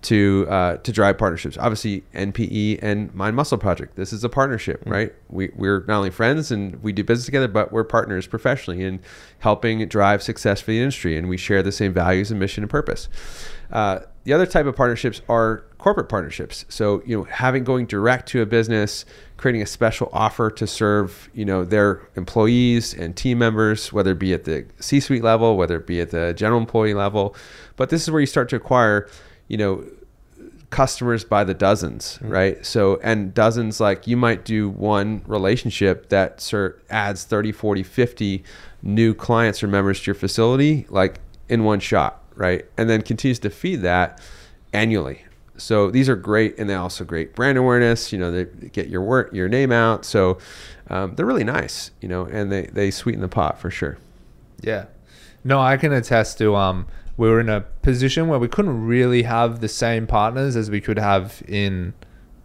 to 0.00 0.46
uh, 0.48 0.76
to 0.78 0.92
drive 0.92 1.18
partnerships. 1.18 1.58
Obviously, 1.58 2.04
NPE 2.14 2.78
and 2.82 3.12
Mind 3.14 3.36
Muscle 3.36 3.58
Project. 3.58 3.96
This 3.96 4.12
is 4.12 4.22
a 4.22 4.28
partnership, 4.28 4.82
right? 4.86 5.12
We 5.28 5.50
we're 5.54 5.84
not 5.88 5.98
only 5.98 6.10
friends 6.10 6.50
and 6.50 6.80
we 6.82 6.92
do 6.92 7.02
business 7.02 7.26
together, 7.26 7.48
but 7.48 7.72
we're 7.72 7.84
partners 7.84 8.26
professionally 8.26 8.84
in 8.84 9.00
helping 9.40 9.86
drive 9.88 10.22
success 10.22 10.60
for 10.60 10.70
the 10.70 10.78
industry, 10.78 11.16
and 11.16 11.28
we 11.28 11.36
share 11.36 11.62
the 11.62 11.72
same 11.72 11.92
values 11.92 12.30
and 12.30 12.38
mission 12.38 12.62
and 12.62 12.70
purpose. 12.70 13.08
Uh, 13.72 14.00
the 14.28 14.34
other 14.34 14.44
type 14.44 14.66
of 14.66 14.76
partnerships 14.76 15.22
are 15.26 15.64
corporate 15.78 16.10
partnerships. 16.10 16.66
So 16.68 17.02
you 17.06 17.16
know, 17.16 17.24
having 17.24 17.64
going 17.64 17.86
direct 17.86 18.28
to 18.28 18.42
a 18.42 18.46
business, 18.46 19.06
creating 19.38 19.62
a 19.62 19.66
special 19.66 20.10
offer 20.12 20.50
to 20.50 20.66
serve 20.66 21.30
you 21.32 21.46
know 21.46 21.64
their 21.64 22.06
employees 22.14 22.92
and 22.92 23.16
team 23.16 23.38
members, 23.38 23.90
whether 23.90 24.12
it 24.12 24.18
be 24.18 24.34
at 24.34 24.44
the 24.44 24.66
C-suite 24.80 25.22
level, 25.22 25.56
whether 25.56 25.78
it 25.78 25.86
be 25.86 26.02
at 26.02 26.10
the 26.10 26.34
general 26.34 26.60
employee 26.60 26.92
level. 26.92 27.34
But 27.76 27.88
this 27.88 28.02
is 28.02 28.10
where 28.10 28.20
you 28.20 28.26
start 28.26 28.50
to 28.50 28.56
acquire, 28.56 29.08
you 29.46 29.56
know, 29.56 29.82
customers 30.68 31.24
by 31.24 31.42
the 31.42 31.54
dozens, 31.54 32.18
mm-hmm. 32.18 32.28
right? 32.28 32.66
So, 32.66 33.00
and 33.02 33.32
dozens, 33.32 33.80
like 33.80 34.06
you 34.06 34.18
might 34.18 34.44
do 34.44 34.68
one 34.68 35.22
relationship 35.26 36.10
that 36.10 36.46
adds 36.90 37.24
30, 37.24 37.52
40, 37.52 37.82
50 37.82 38.44
new 38.82 39.14
clients 39.14 39.62
or 39.62 39.68
members 39.68 40.00
to 40.00 40.08
your 40.08 40.14
facility, 40.14 40.86
like 40.90 41.18
in 41.48 41.64
one 41.64 41.80
shot, 41.80 42.22
right? 42.38 42.64
And 42.78 42.88
then 42.88 43.02
continues 43.02 43.38
to 43.40 43.50
feed 43.50 43.82
that 43.82 44.20
annually. 44.72 45.24
So 45.56 45.90
these 45.90 46.08
are 46.08 46.16
great, 46.16 46.56
and 46.58 46.70
they 46.70 46.74
also 46.74 47.04
great 47.04 47.34
brand 47.34 47.58
awareness. 47.58 48.12
You 48.12 48.18
know, 48.18 48.30
they 48.30 48.44
get 48.68 48.88
your 48.88 49.02
work, 49.02 49.32
your 49.32 49.48
name 49.48 49.72
out. 49.72 50.04
So 50.04 50.38
um, 50.88 51.16
they're 51.16 51.26
really 51.26 51.44
nice, 51.44 51.90
you 52.00 52.08
know, 52.08 52.24
and 52.24 52.50
they 52.50 52.66
they 52.66 52.90
sweeten 52.90 53.20
the 53.20 53.28
pot 53.28 53.58
for 53.58 53.70
sure. 53.70 53.98
Yeah. 54.60 54.86
No, 55.44 55.60
I 55.60 55.76
can 55.76 55.92
attest 55.92 56.38
to 56.38 56.54
um 56.54 56.86
we 57.16 57.28
were 57.28 57.40
in 57.40 57.48
a 57.48 57.62
position 57.82 58.28
where 58.28 58.38
we 58.38 58.46
couldn't 58.46 58.86
really 58.86 59.24
have 59.24 59.60
the 59.60 59.68
same 59.68 60.06
partners 60.06 60.54
as 60.54 60.70
we 60.70 60.80
could 60.80 60.98
have 60.98 61.42
in 61.48 61.92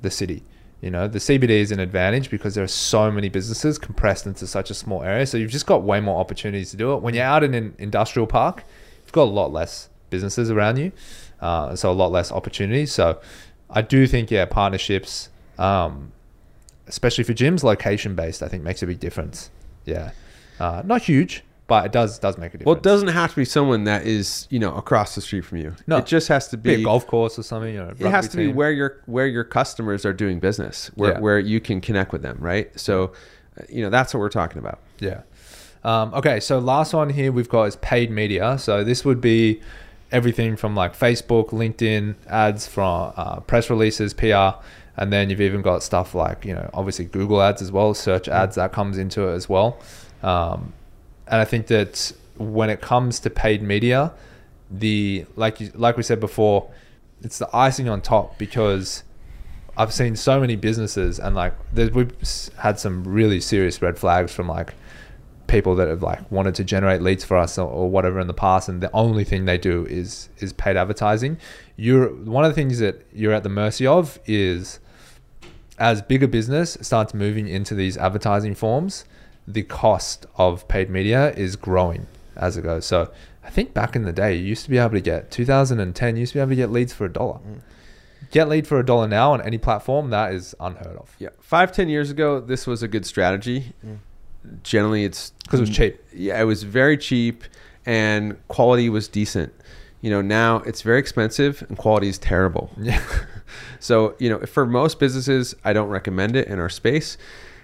the 0.02 0.10
city. 0.10 0.44
You 0.82 0.90
know, 0.90 1.08
the 1.08 1.20
CBD 1.20 1.52
is 1.52 1.72
an 1.72 1.80
advantage 1.80 2.30
because 2.30 2.56
there 2.56 2.64
are 2.64 2.68
so 2.68 3.10
many 3.12 3.30
businesses 3.30 3.78
compressed 3.78 4.26
into 4.26 4.48
such 4.48 4.70
a 4.70 4.74
small 4.74 5.04
area. 5.04 5.26
So 5.28 5.38
you've 5.38 5.52
just 5.52 5.68
got 5.68 5.84
way 5.84 6.02
more 6.02 6.20
opportunities 6.20 6.72
to 6.72 6.78
do 6.78 6.94
it. 6.94 7.02
When 7.02 7.14
you're 7.14 7.24
out 7.24 7.44
in 7.44 7.54
an 7.54 7.76
industrial 7.78 8.28
park, 8.28 8.66
you've 9.14 9.28
got 9.28 9.30
a 9.32 9.36
lot 9.36 9.52
less 9.54 9.90
businesses 10.10 10.50
around 10.50 10.78
you, 10.78 10.92
uh, 11.40 11.76
so 11.76 11.92
a 11.92 11.94
lot 11.94 12.12
less 12.12 12.32
opportunities. 12.32 12.92
So 12.92 13.20
I 13.70 13.84
do 13.84 14.08
think, 14.08 14.32
yeah, 14.32 14.46
partnerships, 14.46 15.30
um, 15.60 16.12
especially 16.88 17.24
for 17.24 17.34
gyms, 17.34 17.64
location 17.64 18.16
based, 18.16 18.42
I 18.42 18.48
think 18.48 18.64
makes 18.64 18.82
a 18.82 18.88
big 18.88 19.00
difference. 19.00 19.52
Yeah, 19.86 20.12
uh, 20.60 20.82
not 20.84 21.04
huge, 21.04 21.44
but 21.68 21.86
it 21.86 21.92
does 21.92 22.18
does 22.18 22.40
make 22.40 22.56
a 22.56 22.58
difference. 22.58 22.66
Well, 22.66 22.76
it 22.76 22.82
doesn't 22.84 23.10
have 23.10 23.30
to 23.32 23.36
be 23.36 23.46
someone 23.46 23.84
that 23.84 24.08
is 24.08 24.48
you 24.50 24.58
know 24.58 24.74
across 24.76 25.14
the 25.14 25.22
street 25.22 25.42
from 25.46 25.60
you. 25.60 25.76
No. 25.86 25.98
it 25.98 26.08
just 26.08 26.28
has 26.30 26.48
to 26.48 26.58
be 26.58 26.76
be 26.78 26.82
a 26.82 26.86
golf 26.86 27.06
course 27.06 27.38
or 27.38 27.44
something. 27.44 27.78
Or 27.78 27.92
it 27.92 28.00
has 28.00 28.30
to 28.30 28.38
be 28.38 28.52
where 28.52 28.72
your 28.72 29.02
where 29.06 29.28
your 29.28 29.44
customers 29.44 30.06
are 30.08 30.14
doing 30.14 30.40
business, 30.40 30.90
where 30.96 31.12
Yeah. 31.14 31.20
where 31.20 31.38
you 31.40 31.60
can 31.60 31.82
connect 31.82 32.12
with 32.14 32.24
them, 32.24 32.38
right? 32.40 32.72
So, 32.80 33.14
uh, 33.60 33.64
you 33.70 33.84
know, 33.84 33.92
that's 33.92 34.12
what 34.14 34.22
we're 34.22 34.30
talking 34.30 34.58
about. 34.58 34.80
Yeah. 35.00 35.22
Um, 35.84 36.14
okay, 36.14 36.40
so 36.40 36.60
last 36.60 36.94
one 36.94 37.10
here 37.10 37.32
we've 37.32 37.50
got 37.50 37.64
is 37.64 37.76
paid 37.78 38.10
media. 38.10 38.58
So 38.58 38.84
this 38.84 39.04
would 39.04 39.20
be 39.20 39.62
everything 40.12 40.56
from 40.56 40.76
like 40.76 40.98
Facebook, 40.98 41.50
LinkedIn 41.50 42.16
ads, 42.28 42.68
from 42.68 43.14
uh, 43.16 43.40
press 43.42 43.70
releases, 43.70 44.14
PR, 44.14 44.60
and 44.96 45.12
then 45.12 45.30
you've 45.30 45.42
even 45.42 45.62
got 45.62 45.84
stuff 45.84 46.16
like 46.16 46.46
you 46.46 46.54
know 46.54 46.70
obviously 46.74 47.06
Google 47.06 47.42
ads 47.42 47.62
as 47.62 47.72
well, 47.72 47.94
search 47.94 48.28
ads 48.28 48.56
that 48.56 48.72
comes 48.72 48.98
into 48.98 49.28
it 49.28 49.34
as 49.34 49.50
well. 49.50 49.78
Um, 50.22 50.74
and 51.28 51.42
I 51.42 51.46
think 51.46 51.68
that 51.68 52.14
when 52.38 52.70
it 52.70 52.80
comes 52.82 53.20
to 53.22 53.30
paid 53.30 53.62
media, 53.62 54.14
the 54.72 55.26
like 55.36 55.60
you, 55.60 55.72
like 55.76 55.98
we 55.98 56.04
said 56.04 56.20
before, 56.20 56.70
it's 57.22 57.40
the 57.40 57.50
icing 57.54 57.90
on 57.90 58.02
top 58.02 58.38
because 58.38 59.04
I've 59.76 59.94
seen 59.94 60.16
so 60.16 60.40
many 60.40 60.56
businesses 60.56 61.20
and 61.20 61.36
like 61.36 61.54
there's, 61.72 61.92
we've 61.92 62.14
had 62.58 62.80
some 62.80 63.04
really 63.04 63.40
serious 63.42 63.82
red 63.82 63.98
flags 63.98 64.32
from 64.32 64.48
like 64.48 64.76
people 65.54 65.76
that 65.76 65.88
have 65.88 66.02
like 66.02 66.32
wanted 66.32 66.56
to 66.56 66.64
generate 66.64 67.00
leads 67.00 67.24
for 67.24 67.38
us 67.38 67.60
or, 67.60 67.70
or 67.70 67.88
whatever 67.88 68.20
in 68.20 68.26
the 68.26 68.34
past 68.34 68.68
and 68.68 68.82
the 68.82 68.92
only 68.92 69.24
thing 69.24 69.46
they 69.46 69.58
do 69.58 69.86
is 69.86 70.30
is 70.40 70.52
paid 70.52 70.76
advertising. 70.76 71.38
You're 71.76 72.08
one 72.10 72.44
of 72.44 72.50
the 72.50 72.56
things 72.56 72.80
that 72.80 73.06
you're 73.14 73.34
at 73.34 73.44
the 73.44 73.50
mercy 73.50 73.86
of 73.86 74.20
is 74.26 74.80
as 75.78 76.02
bigger 76.02 76.28
business 76.28 76.76
starts 76.82 77.14
moving 77.14 77.48
into 77.48 77.76
these 77.76 77.98
advertising 77.98 78.56
forms 78.56 79.06
the 79.48 79.62
cost 79.62 80.26
of 80.38 80.68
paid 80.68 80.90
media 80.90 81.32
is 81.34 81.56
growing 81.56 82.08
as 82.36 82.58
it 82.58 82.64
goes. 82.64 82.86
So 82.86 83.12
i 83.44 83.50
think 83.50 83.74
back 83.76 83.96
in 83.96 84.04
the 84.04 84.14
day 84.14 84.36
you 84.36 84.46
used 84.46 84.64
to 84.64 84.72
be 84.72 84.80
able 84.80 84.98
to 85.02 85.02
get 85.02 85.30
2010 85.30 86.16
you 86.16 86.22
used 86.22 86.32
to 86.32 86.38
be 86.38 86.42
able 86.42 86.50
to 86.50 86.56
get 86.56 86.72
leads 86.72 86.94
for 86.94 87.06
a 87.06 87.14
dollar. 87.14 87.40
Mm. 87.40 87.62
Get 88.32 88.50
lead 88.50 88.66
for 88.66 88.80
a 88.80 88.86
dollar 88.86 89.08
now 89.08 89.34
on 89.34 89.42
any 89.42 89.60
platform 89.60 90.10
that 90.10 90.34
is 90.34 90.56
unheard 90.60 90.98
of. 90.98 91.16
Yeah, 91.20 91.30
five 91.40 91.72
ten 91.72 91.88
years 91.90 92.10
ago, 92.10 92.40
this 92.40 92.66
was 92.66 92.82
a 92.82 92.88
good 92.88 93.06
strategy. 93.06 93.74
Mm. 93.86 94.00
Generally, 94.64 95.06
it's 95.06 95.32
because 95.44 95.60
it 95.60 95.64
was 95.64 95.76
cheap 95.76 96.04
yeah, 96.14 96.40
it 96.40 96.46
was 96.46 96.64
very 96.64 96.98
cheap 96.98 97.44
and 97.86 98.36
quality 98.48 98.90
was 98.90 99.08
decent. 99.08 99.54
You 100.02 100.10
know, 100.10 100.22
now 100.22 100.58
it's 100.58 100.82
very 100.82 101.00
expensive 101.00 101.64
and 101.70 101.78
quality 101.78 102.10
is 102.10 102.18
terrible. 102.18 102.72
yeah 102.78 103.02
So, 103.80 104.16
you 104.18 104.30
know, 104.30 104.40
for 104.40 104.66
most 104.66 105.00
businesses, 105.00 105.56
I 105.64 105.74
don't 105.74 105.90
recommend 105.90 106.36
it 106.36 106.48
in 106.48 106.60
our 106.60 106.70
space. 106.70 107.18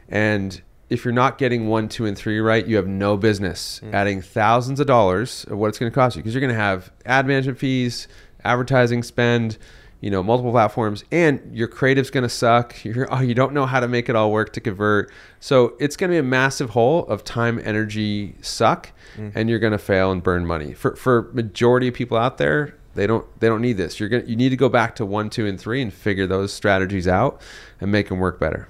And 0.10 0.62
if 0.90 1.06
you're 1.06 1.14
not 1.14 1.38
getting 1.38 1.68
one, 1.68 1.88
two, 1.88 2.06
and 2.06 2.18
three 2.18 2.40
right, 2.40 2.66
you 2.68 2.76
have 2.76 2.88
no 2.88 3.16
business 3.16 3.80
mm. 3.84 3.94
adding 3.94 4.22
thousands 4.22 4.80
of 4.80 4.88
dollars 4.88 5.46
of 5.46 5.58
what 5.58 5.68
it's 5.68 5.80
going 5.80 5.92
to 5.92 5.96
cost 5.96 6.16
you 6.16 6.22
because 6.22 6.34
you're 6.34 6.42
going 6.42 6.54
to 6.54 6.60
have 6.60 6.92
ad 7.06 7.26
management 7.26 7.58
fees, 7.58 8.08
advertising 8.44 9.04
spend, 9.04 9.58
you 10.02 10.10
know, 10.10 10.24
multiple 10.24 10.52
platforms, 10.52 11.04
and 11.12 11.42
your 11.54 11.68
creative's 11.68 12.10
going 12.10 12.24
to 12.24 12.30
suck. 12.30 12.76
You're, 12.86 13.08
oh, 13.14 13.22
you 13.22 13.34
don't 13.34 13.54
know 13.54 13.66
how 13.66 13.80
to 13.80 13.88
make 13.88 14.10
it 14.10 14.16
all 14.16 14.32
work 14.32 14.54
to 14.54 14.62
convert. 14.62 15.12
So 15.40 15.76
it's 15.80 15.96
going 15.96 16.10
to 16.10 16.16
be 16.16 16.20
a 16.20 16.24
massive 16.24 16.72
hole 16.72 17.06
of 17.08 17.24
time, 17.24 17.62
energy, 17.64 18.36
suck, 18.42 18.92
mm-hmm. 19.16 19.38
and 19.38 19.50
you're 19.50 19.60
going 19.60 19.72
to 19.72 19.78
fail 19.78 20.12
and 20.12 20.22
burn 20.24 20.46
money. 20.46 20.74
For 20.74 20.96
for 20.96 21.30
majority 21.34 21.88
of 21.88 21.94
people 21.94 22.18
out 22.18 22.38
there, 22.38 22.76
they 22.96 23.08
don't 23.08 23.26
they 23.40 23.48
don't 23.48 23.62
need 23.62 23.78
this. 23.78 24.00
You're 24.00 24.10
gonna 24.10 24.24
you 24.26 24.36
need 24.36 24.50
to 24.50 24.58
go 24.58 24.70
back 24.70 24.96
to 24.96 25.06
one, 25.06 25.30
two, 25.30 25.46
and 25.46 25.60
three 25.60 25.82
and 25.82 25.94
figure 25.94 26.28
those 26.28 26.52
strategies 26.52 27.08
out 27.08 27.42
and 27.80 27.92
make 27.92 28.10
them 28.10 28.20
work 28.20 28.40
better. 28.40 28.68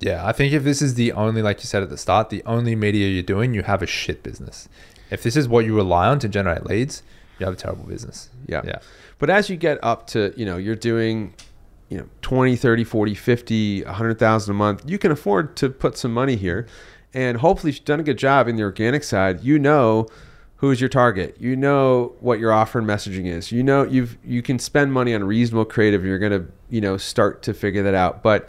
Yeah, 0.00 0.26
I 0.26 0.32
think 0.32 0.52
if 0.52 0.62
this 0.62 0.82
is 0.82 0.94
the 0.94 1.12
only, 1.12 1.40
like 1.40 1.60
you 1.60 1.66
said 1.66 1.82
at 1.82 1.88
the 1.88 1.96
start, 1.96 2.28
the 2.28 2.42
only 2.44 2.76
media 2.76 3.08
you're 3.08 3.22
doing, 3.22 3.54
you 3.54 3.62
have 3.62 3.82
a 3.82 3.86
shit 3.86 4.22
business. 4.22 4.68
If 5.10 5.22
this 5.22 5.36
is 5.36 5.48
what 5.48 5.64
you 5.64 5.74
rely 5.74 6.08
on 6.08 6.18
to 6.18 6.28
generate 6.28 6.66
leads, 6.66 7.02
you 7.38 7.46
have 7.46 7.54
a 7.54 7.58
terrible 7.58 7.84
business. 7.84 8.30
Yeah. 8.46 8.62
Yeah. 8.64 8.78
But 9.18 9.30
as 9.30 9.48
you 9.50 9.56
get 9.56 9.82
up 9.82 10.06
to, 10.08 10.32
you 10.36 10.46
know, 10.46 10.56
you're 10.56 10.76
doing, 10.76 11.34
you 11.88 11.98
know, 11.98 12.08
20, 12.22 12.56
30, 12.56 12.84
40, 12.84 13.14
50, 13.14 13.84
100,000 13.84 14.50
a 14.50 14.54
month, 14.54 14.82
you 14.86 14.98
can 14.98 15.10
afford 15.12 15.56
to 15.56 15.68
put 15.68 15.98
some 15.98 16.12
money 16.12 16.36
here. 16.36 16.66
And 17.14 17.38
hopefully 17.38 17.70
if 17.70 17.76
you've 17.76 17.84
done 17.84 18.00
a 18.00 18.04
good 18.04 18.18
job 18.18 18.48
in 18.48 18.56
the 18.56 18.62
organic 18.62 19.02
side, 19.02 19.42
you 19.42 19.58
know 19.58 20.06
who's 20.56 20.80
your 20.80 20.88
target. 20.88 21.36
You 21.38 21.56
know 21.56 22.14
what 22.20 22.38
your 22.38 22.52
offer 22.52 22.78
and 22.78 22.88
messaging 22.88 23.26
is. 23.26 23.52
You 23.52 23.62
know 23.62 23.84
you've 23.84 24.16
you 24.24 24.42
can 24.42 24.58
spend 24.58 24.92
money 24.92 25.14
on 25.14 25.24
reasonable 25.24 25.64
creative 25.64 26.00
and 26.00 26.08
you're 26.08 26.18
going 26.18 26.32
to, 26.32 26.46
you 26.70 26.80
know, 26.80 26.96
start 26.96 27.42
to 27.44 27.54
figure 27.54 27.82
that 27.82 27.94
out. 27.94 28.22
But 28.22 28.48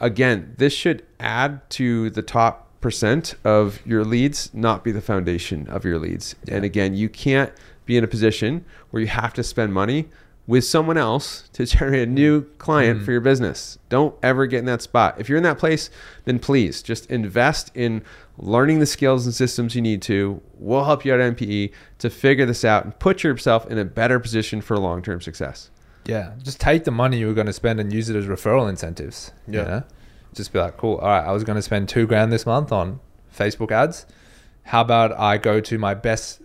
again, 0.00 0.54
this 0.58 0.72
should 0.72 1.04
add 1.20 1.68
to 1.70 2.10
the 2.10 2.22
top 2.22 2.66
percent 2.80 3.34
of 3.44 3.84
your 3.86 4.04
leads, 4.04 4.52
not 4.54 4.84
be 4.84 4.92
the 4.92 5.00
foundation 5.00 5.66
of 5.68 5.84
your 5.84 5.98
leads. 5.98 6.36
And 6.48 6.64
again, 6.64 6.94
you 6.94 7.08
can't 7.08 7.52
be 7.86 7.96
in 7.96 8.04
a 8.04 8.08
position 8.08 8.64
where 8.90 9.00
you 9.00 9.08
have 9.08 9.32
to 9.34 9.42
spend 9.42 9.72
money 9.72 10.08
with 10.46 10.64
someone 10.64 10.96
else 10.96 11.48
to 11.52 11.66
generate 11.66 12.08
a 12.08 12.10
new 12.10 12.42
client 12.58 13.00
for 13.00 13.06
mm. 13.06 13.14
your 13.14 13.20
business. 13.20 13.78
Don't 13.88 14.14
ever 14.22 14.46
get 14.46 14.60
in 14.60 14.64
that 14.66 14.82
spot. 14.82 15.16
If 15.18 15.28
you're 15.28 15.38
in 15.38 15.44
that 15.44 15.58
place, 15.58 15.90
then 16.24 16.38
please 16.38 16.82
just 16.82 17.10
invest 17.10 17.70
in 17.74 18.02
learning 18.38 18.80
the 18.80 18.86
skills 18.86 19.26
and 19.26 19.34
systems 19.34 19.74
you 19.74 19.82
need 19.82 20.02
to. 20.02 20.40
We'll 20.58 20.84
help 20.84 21.04
you 21.04 21.14
at 21.14 21.36
NPE 21.36 21.72
to 21.98 22.10
figure 22.10 22.46
this 22.46 22.64
out 22.64 22.84
and 22.84 22.98
put 22.98 23.22
yourself 23.22 23.66
in 23.70 23.78
a 23.78 23.84
better 23.84 24.20
position 24.20 24.60
for 24.60 24.78
long-term 24.78 25.20
success. 25.20 25.70
Yeah, 26.04 26.34
just 26.42 26.60
take 26.60 26.84
the 26.84 26.92
money 26.92 27.18
you 27.18 27.26
were 27.26 27.34
going 27.34 27.48
to 27.48 27.52
spend 27.52 27.80
and 27.80 27.92
use 27.92 28.08
it 28.08 28.16
as 28.16 28.26
referral 28.26 28.68
incentives. 28.68 29.32
Yeah. 29.48 29.60
You 29.60 29.68
know? 29.68 29.82
Just 30.34 30.52
be 30.52 30.60
like, 30.60 30.76
cool. 30.76 30.96
All 30.96 31.08
right, 31.08 31.26
I 31.26 31.32
was 31.32 31.42
going 31.42 31.56
to 31.56 31.62
spend 31.62 31.88
two 31.88 32.06
grand 32.06 32.32
this 32.32 32.46
month 32.46 32.70
on 32.70 33.00
Facebook 33.34 33.72
ads. 33.72 34.06
How 34.64 34.82
about 34.82 35.18
I 35.18 35.38
go 35.38 35.60
to 35.60 35.78
my 35.78 35.94
best 35.94 36.40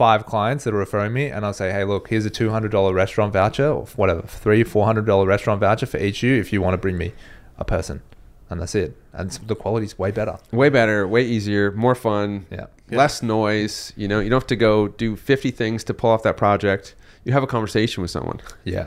five 0.00 0.24
clients 0.24 0.64
that 0.64 0.72
are 0.72 0.78
referring 0.78 1.12
me 1.12 1.26
and 1.26 1.44
I'll 1.44 1.52
say, 1.52 1.70
hey, 1.72 1.84
look, 1.84 2.08
here's 2.08 2.24
a 2.24 2.30
$200 2.30 2.94
restaurant 2.94 3.34
voucher 3.34 3.68
or 3.68 3.84
whatever, 3.96 4.22
three, 4.22 4.64
$400 4.64 5.26
restaurant 5.26 5.60
voucher 5.60 5.84
for 5.84 5.98
each 5.98 6.22
you 6.22 6.36
if 6.40 6.54
you 6.54 6.62
want 6.62 6.72
to 6.72 6.78
bring 6.78 6.96
me 6.96 7.12
a 7.58 7.66
person. 7.66 8.00
And 8.48 8.62
that's 8.62 8.74
it. 8.74 8.96
And 9.12 9.30
the 9.46 9.54
quality's 9.54 9.98
way 9.98 10.10
better. 10.10 10.38
Way 10.52 10.70
better, 10.70 11.06
way 11.06 11.22
easier, 11.26 11.70
more 11.72 11.94
fun, 11.94 12.46
Yeah. 12.50 12.68
less 12.90 13.22
noise. 13.22 13.92
You 13.94 14.08
know, 14.08 14.20
you 14.20 14.30
don't 14.30 14.40
have 14.40 14.46
to 14.46 14.56
go 14.56 14.88
do 14.88 15.16
50 15.16 15.50
things 15.50 15.84
to 15.84 15.92
pull 15.92 16.08
off 16.08 16.22
that 16.22 16.38
project. 16.38 16.94
You 17.24 17.34
have 17.34 17.42
a 17.42 17.46
conversation 17.46 18.00
with 18.00 18.10
someone. 18.10 18.40
Yeah. 18.64 18.86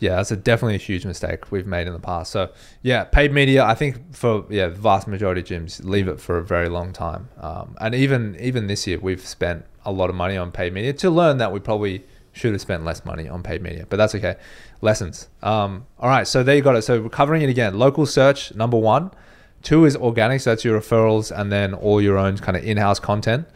Yeah, 0.00 0.16
that's 0.16 0.32
a 0.32 0.36
definitely 0.36 0.74
a 0.74 0.78
huge 0.78 1.06
mistake 1.06 1.52
we've 1.52 1.66
made 1.66 1.86
in 1.86 1.92
the 1.92 2.00
past. 2.00 2.32
So 2.32 2.50
yeah, 2.82 3.04
paid 3.04 3.32
media. 3.32 3.62
I 3.64 3.74
think 3.76 4.16
for 4.16 4.46
yeah, 4.50 4.66
the 4.66 4.74
vast 4.74 5.06
majority 5.06 5.42
of 5.42 5.46
gyms 5.46 5.84
leave 5.84 6.08
it 6.08 6.18
for 6.20 6.38
a 6.38 6.42
very 6.42 6.68
long 6.68 6.92
time. 6.92 7.28
Um, 7.38 7.76
and 7.80 7.94
even 7.94 8.34
even 8.40 8.66
this 8.66 8.86
year, 8.88 8.98
we've 8.98 9.24
spent 9.24 9.64
a 9.84 9.92
lot 9.92 10.10
of 10.10 10.16
money 10.16 10.36
on 10.36 10.52
paid 10.52 10.72
media 10.72 10.92
to 10.92 11.10
learn 11.10 11.38
that 11.38 11.52
we 11.52 11.60
probably 11.60 12.04
should 12.32 12.52
have 12.52 12.60
spent 12.60 12.84
less 12.84 13.04
money 13.04 13.28
on 13.28 13.42
paid 13.42 13.62
media, 13.62 13.86
but 13.88 13.96
that's 13.96 14.14
okay. 14.14 14.36
Lessons. 14.80 15.28
Um, 15.42 15.86
all 15.98 16.08
right, 16.08 16.26
so 16.26 16.42
there 16.42 16.54
you 16.56 16.62
got 16.62 16.76
it. 16.76 16.82
So 16.82 17.02
we're 17.02 17.08
covering 17.08 17.42
it 17.42 17.50
again. 17.50 17.78
Local 17.78 18.06
search 18.06 18.54
number 18.54 18.76
one. 18.76 19.10
Two 19.62 19.84
is 19.84 19.96
organic, 19.96 20.40
so 20.40 20.50
that's 20.50 20.64
your 20.64 20.80
referrals, 20.80 21.36
and 21.36 21.52
then 21.52 21.74
all 21.74 22.00
your 22.00 22.16
own 22.16 22.38
kind 22.38 22.56
of 22.56 22.64
in-house 22.64 22.98
content. 22.98 23.46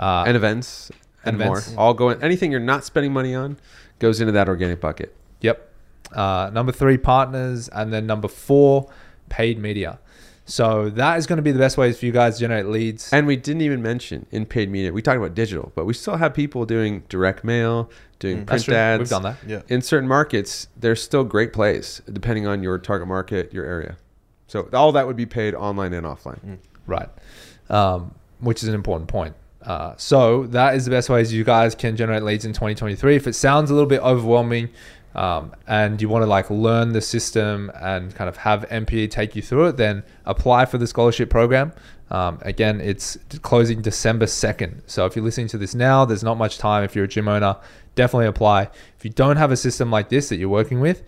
Uh, 0.00 0.24
and 0.26 0.36
events 0.36 0.90
and, 1.24 1.34
and 1.34 1.42
events. 1.42 1.72
more. 1.72 1.80
All 1.80 1.94
going 1.94 2.22
anything 2.22 2.50
you're 2.50 2.60
not 2.60 2.84
spending 2.84 3.12
money 3.12 3.34
on 3.34 3.58
goes 3.98 4.20
into 4.20 4.32
that 4.32 4.48
organic 4.48 4.80
bucket. 4.80 5.14
Yep. 5.42 5.68
Uh, 6.12 6.50
number 6.52 6.72
three, 6.72 6.98
partners. 6.98 7.68
And 7.68 7.92
then 7.92 8.06
number 8.06 8.28
four, 8.28 8.90
paid 9.28 9.58
media. 9.58 9.98
So 10.44 10.90
that 10.90 11.18
is 11.18 11.26
going 11.26 11.36
to 11.36 11.42
be 11.42 11.52
the 11.52 11.58
best 11.58 11.78
ways 11.78 11.98
for 11.98 12.06
you 12.06 12.12
guys 12.12 12.34
to 12.34 12.40
generate 12.40 12.66
leads. 12.66 13.12
And 13.12 13.26
we 13.26 13.36
didn't 13.36 13.62
even 13.62 13.80
mention 13.80 14.26
in 14.30 14.44
paid 14.44 14.70
media. 14.70 14.92
We 14.92 15.00
talked 15.00 15.18
about 15.18 15.34
digital, 15.34 15.72
but 15.74 15.84
we 15.84 15.94
still 15.94 16.16
have 16.16 16.34
people 16.34 16.66
doing 16.66 17.04
direct 17.08 17.44
mail, 17.44 17.90
doing 18.18 18.44
That's 18.44 18.64
print 18.64 18.76
ads. 18.76 19.00
We've 19.00 19.08
done 19.08 19.22
that. 19.22 19.36
Yeah. 19.46 19.62
In 19.68 19.82
certain 19.82 20.08
markets, 20.08 20.68
they're 20.76 20.96
still 20.96 21.24
great 21.24 21.52
plays 21.52 22.02
depending 22.12 22.46
on 22.46 22.62
your 22.62 22.78
target 22.78 23.08
market, 23.08 23.52
your 23.52 23.64
area. 23.64 23.96
So 24.48 24.68
all 24.72 24.92
that 24.92 25.06
would 25.06 25.16
be 25.16 25.26
paid 25.26 25.54
online 25.54 25.94
and 25.94 26.06
offline. 26.06 26.58
Right. 26.86 27.08
Um, 27.70 28.14
which 28.40 28.62
is 28.62 28.68
an 28.68 28.74
important 28.74 29.08
point. 29.08 29.34
Uh, 29.62 29.94
so 29.96 30.46
that 30.48 30.74
is 30.74 30.84
the 30.84 30.90
best 30.90 31.08
ways 31.08 31.32
you 31.32 31.44
guys 31.44 31.74
can 31.74 31.96
generate 31.96 32.24
leads 32.24 32.44
in 32.44 32.52
2023. 32.52 33.14
If 33.14 33.26
it 33.26 33.34
sounds 33.34 33.70
a 33.70 33.74
little 33.74 33.88
bit 33.88 34.02
overwhelming 34.02 34.70
um, 35.14 35.52
and 35.66 36.00
you 36.00 36.08
want 36.08 36.22
to 36.22 36.26
like 36.26 36.50
learn 36.50 36.92
the 36.92 37.00
system 37.00 37.70
and 37.80 38.14
kind 38.14 38.28
of 38.28 38.38
have 38.38 38.66
NPE 38.68 39.10
take 39.10 39.36
you 39.36 39.42
through 39.42 39.66
it, 39.68 39.76
then 39.76 40.02
apply 40.24 40.64
for 40.66 40.78
the 40.78 40.86
scholarship 40.86 41.30
program. 41.30 41.72
Um, 42.10 42.38
again, 42.42 42.80
it's 42.80 43.16
closing 43.40 43.80
December 43.80 44.26
2nd. 44.26 44.82
So 44.86 45.06
if 45.06 45.16
you're 45.16 45.24
listening 45.24 45.48
to 45.48 45.58
this 45.58 45.74
now, 45.74 46.04
there's 46.04 46.22
not 46.22 46.36
much 46.36 46.58
time. 46.58 46.84
If 46.84 46.94
you're 46.94 47.06
a 47.06 47.08
gym 47.08 47.26
owner, 47.26 47.56
definitely 47.94 48.26
apply. 48.26 48.68
If 48.98 49.04
you 49.04 49.10
don't 49.10 49.36
have 49.36 49.50
a 49.50 49.56
system 49.56 49.90
like 49.90 50.10
this 50.10 50.28
that 50.28 50.36
you're 50.36 50.48
working 50.48 50.80
with, 50.80 51.02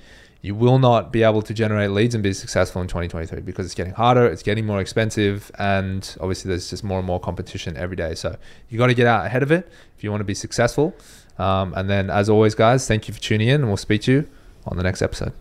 you 0.44 0.54
will 0.54 0.78
not 0.78 1.10
be 1.10 1.22
able 1.22 1.40
to 1.40 1.54
generate 1.54 1.90
leads 1.90 2.14
and 2.14 2.22
be 2.22 2.34
successful 2.34 2.82
in 2.82 2.88
2023 2.88 3.40
because 3.40 3.64
it's 3.64 3.74
getting 3.74 3.94
harder, 3.94 4.26
it's 4.26 4.42
getting 4.42 4.66
more 4.66 4.78
expensive, 4.78 5.50
and 5.58 6.16
obviously 6.20 6.50
there's 6.50 6.68
just 6.68 6.84
more 6.84 6.98
and 6.98 7.06
more 7.06 7.18
competition 7.18 7.78
every 7.78 7.96
day. 7.96 8.14
So 8.14 8.36
you 8.68 8.76
got 8.76 8.88
to 8.88 8.94
get 8.94 9.06
out 9.06 9.24
ahead 9.24 9.42
of 9.42 9.50
it 9.50 9.66
if 9.96 10.04
you 10.04 10.10
want 10.10 10.20
to 10.20 10.24
be 10.24 10.34
successful. 10.34 10.94
Um, 11.38 11.74
and 11.74 11.90
then, 11.90 12.10
as 12.10 12.28
always, 12.28 12.54
guys, 12.54 12.86
thank 12.86 13.08
you 13.08 13.14
for 13.14 13.20
tuning 13.20 13.48
in, 13.48 13.56
and 13.56 13.66
we'll 13.66 13.76
speak 13.76 14.02
to 14.02 14.12
you 14.12 14.28
on 14.66 14.76
the 14.76 14.82
next 14.82 15.02
episode. 15.02 15.32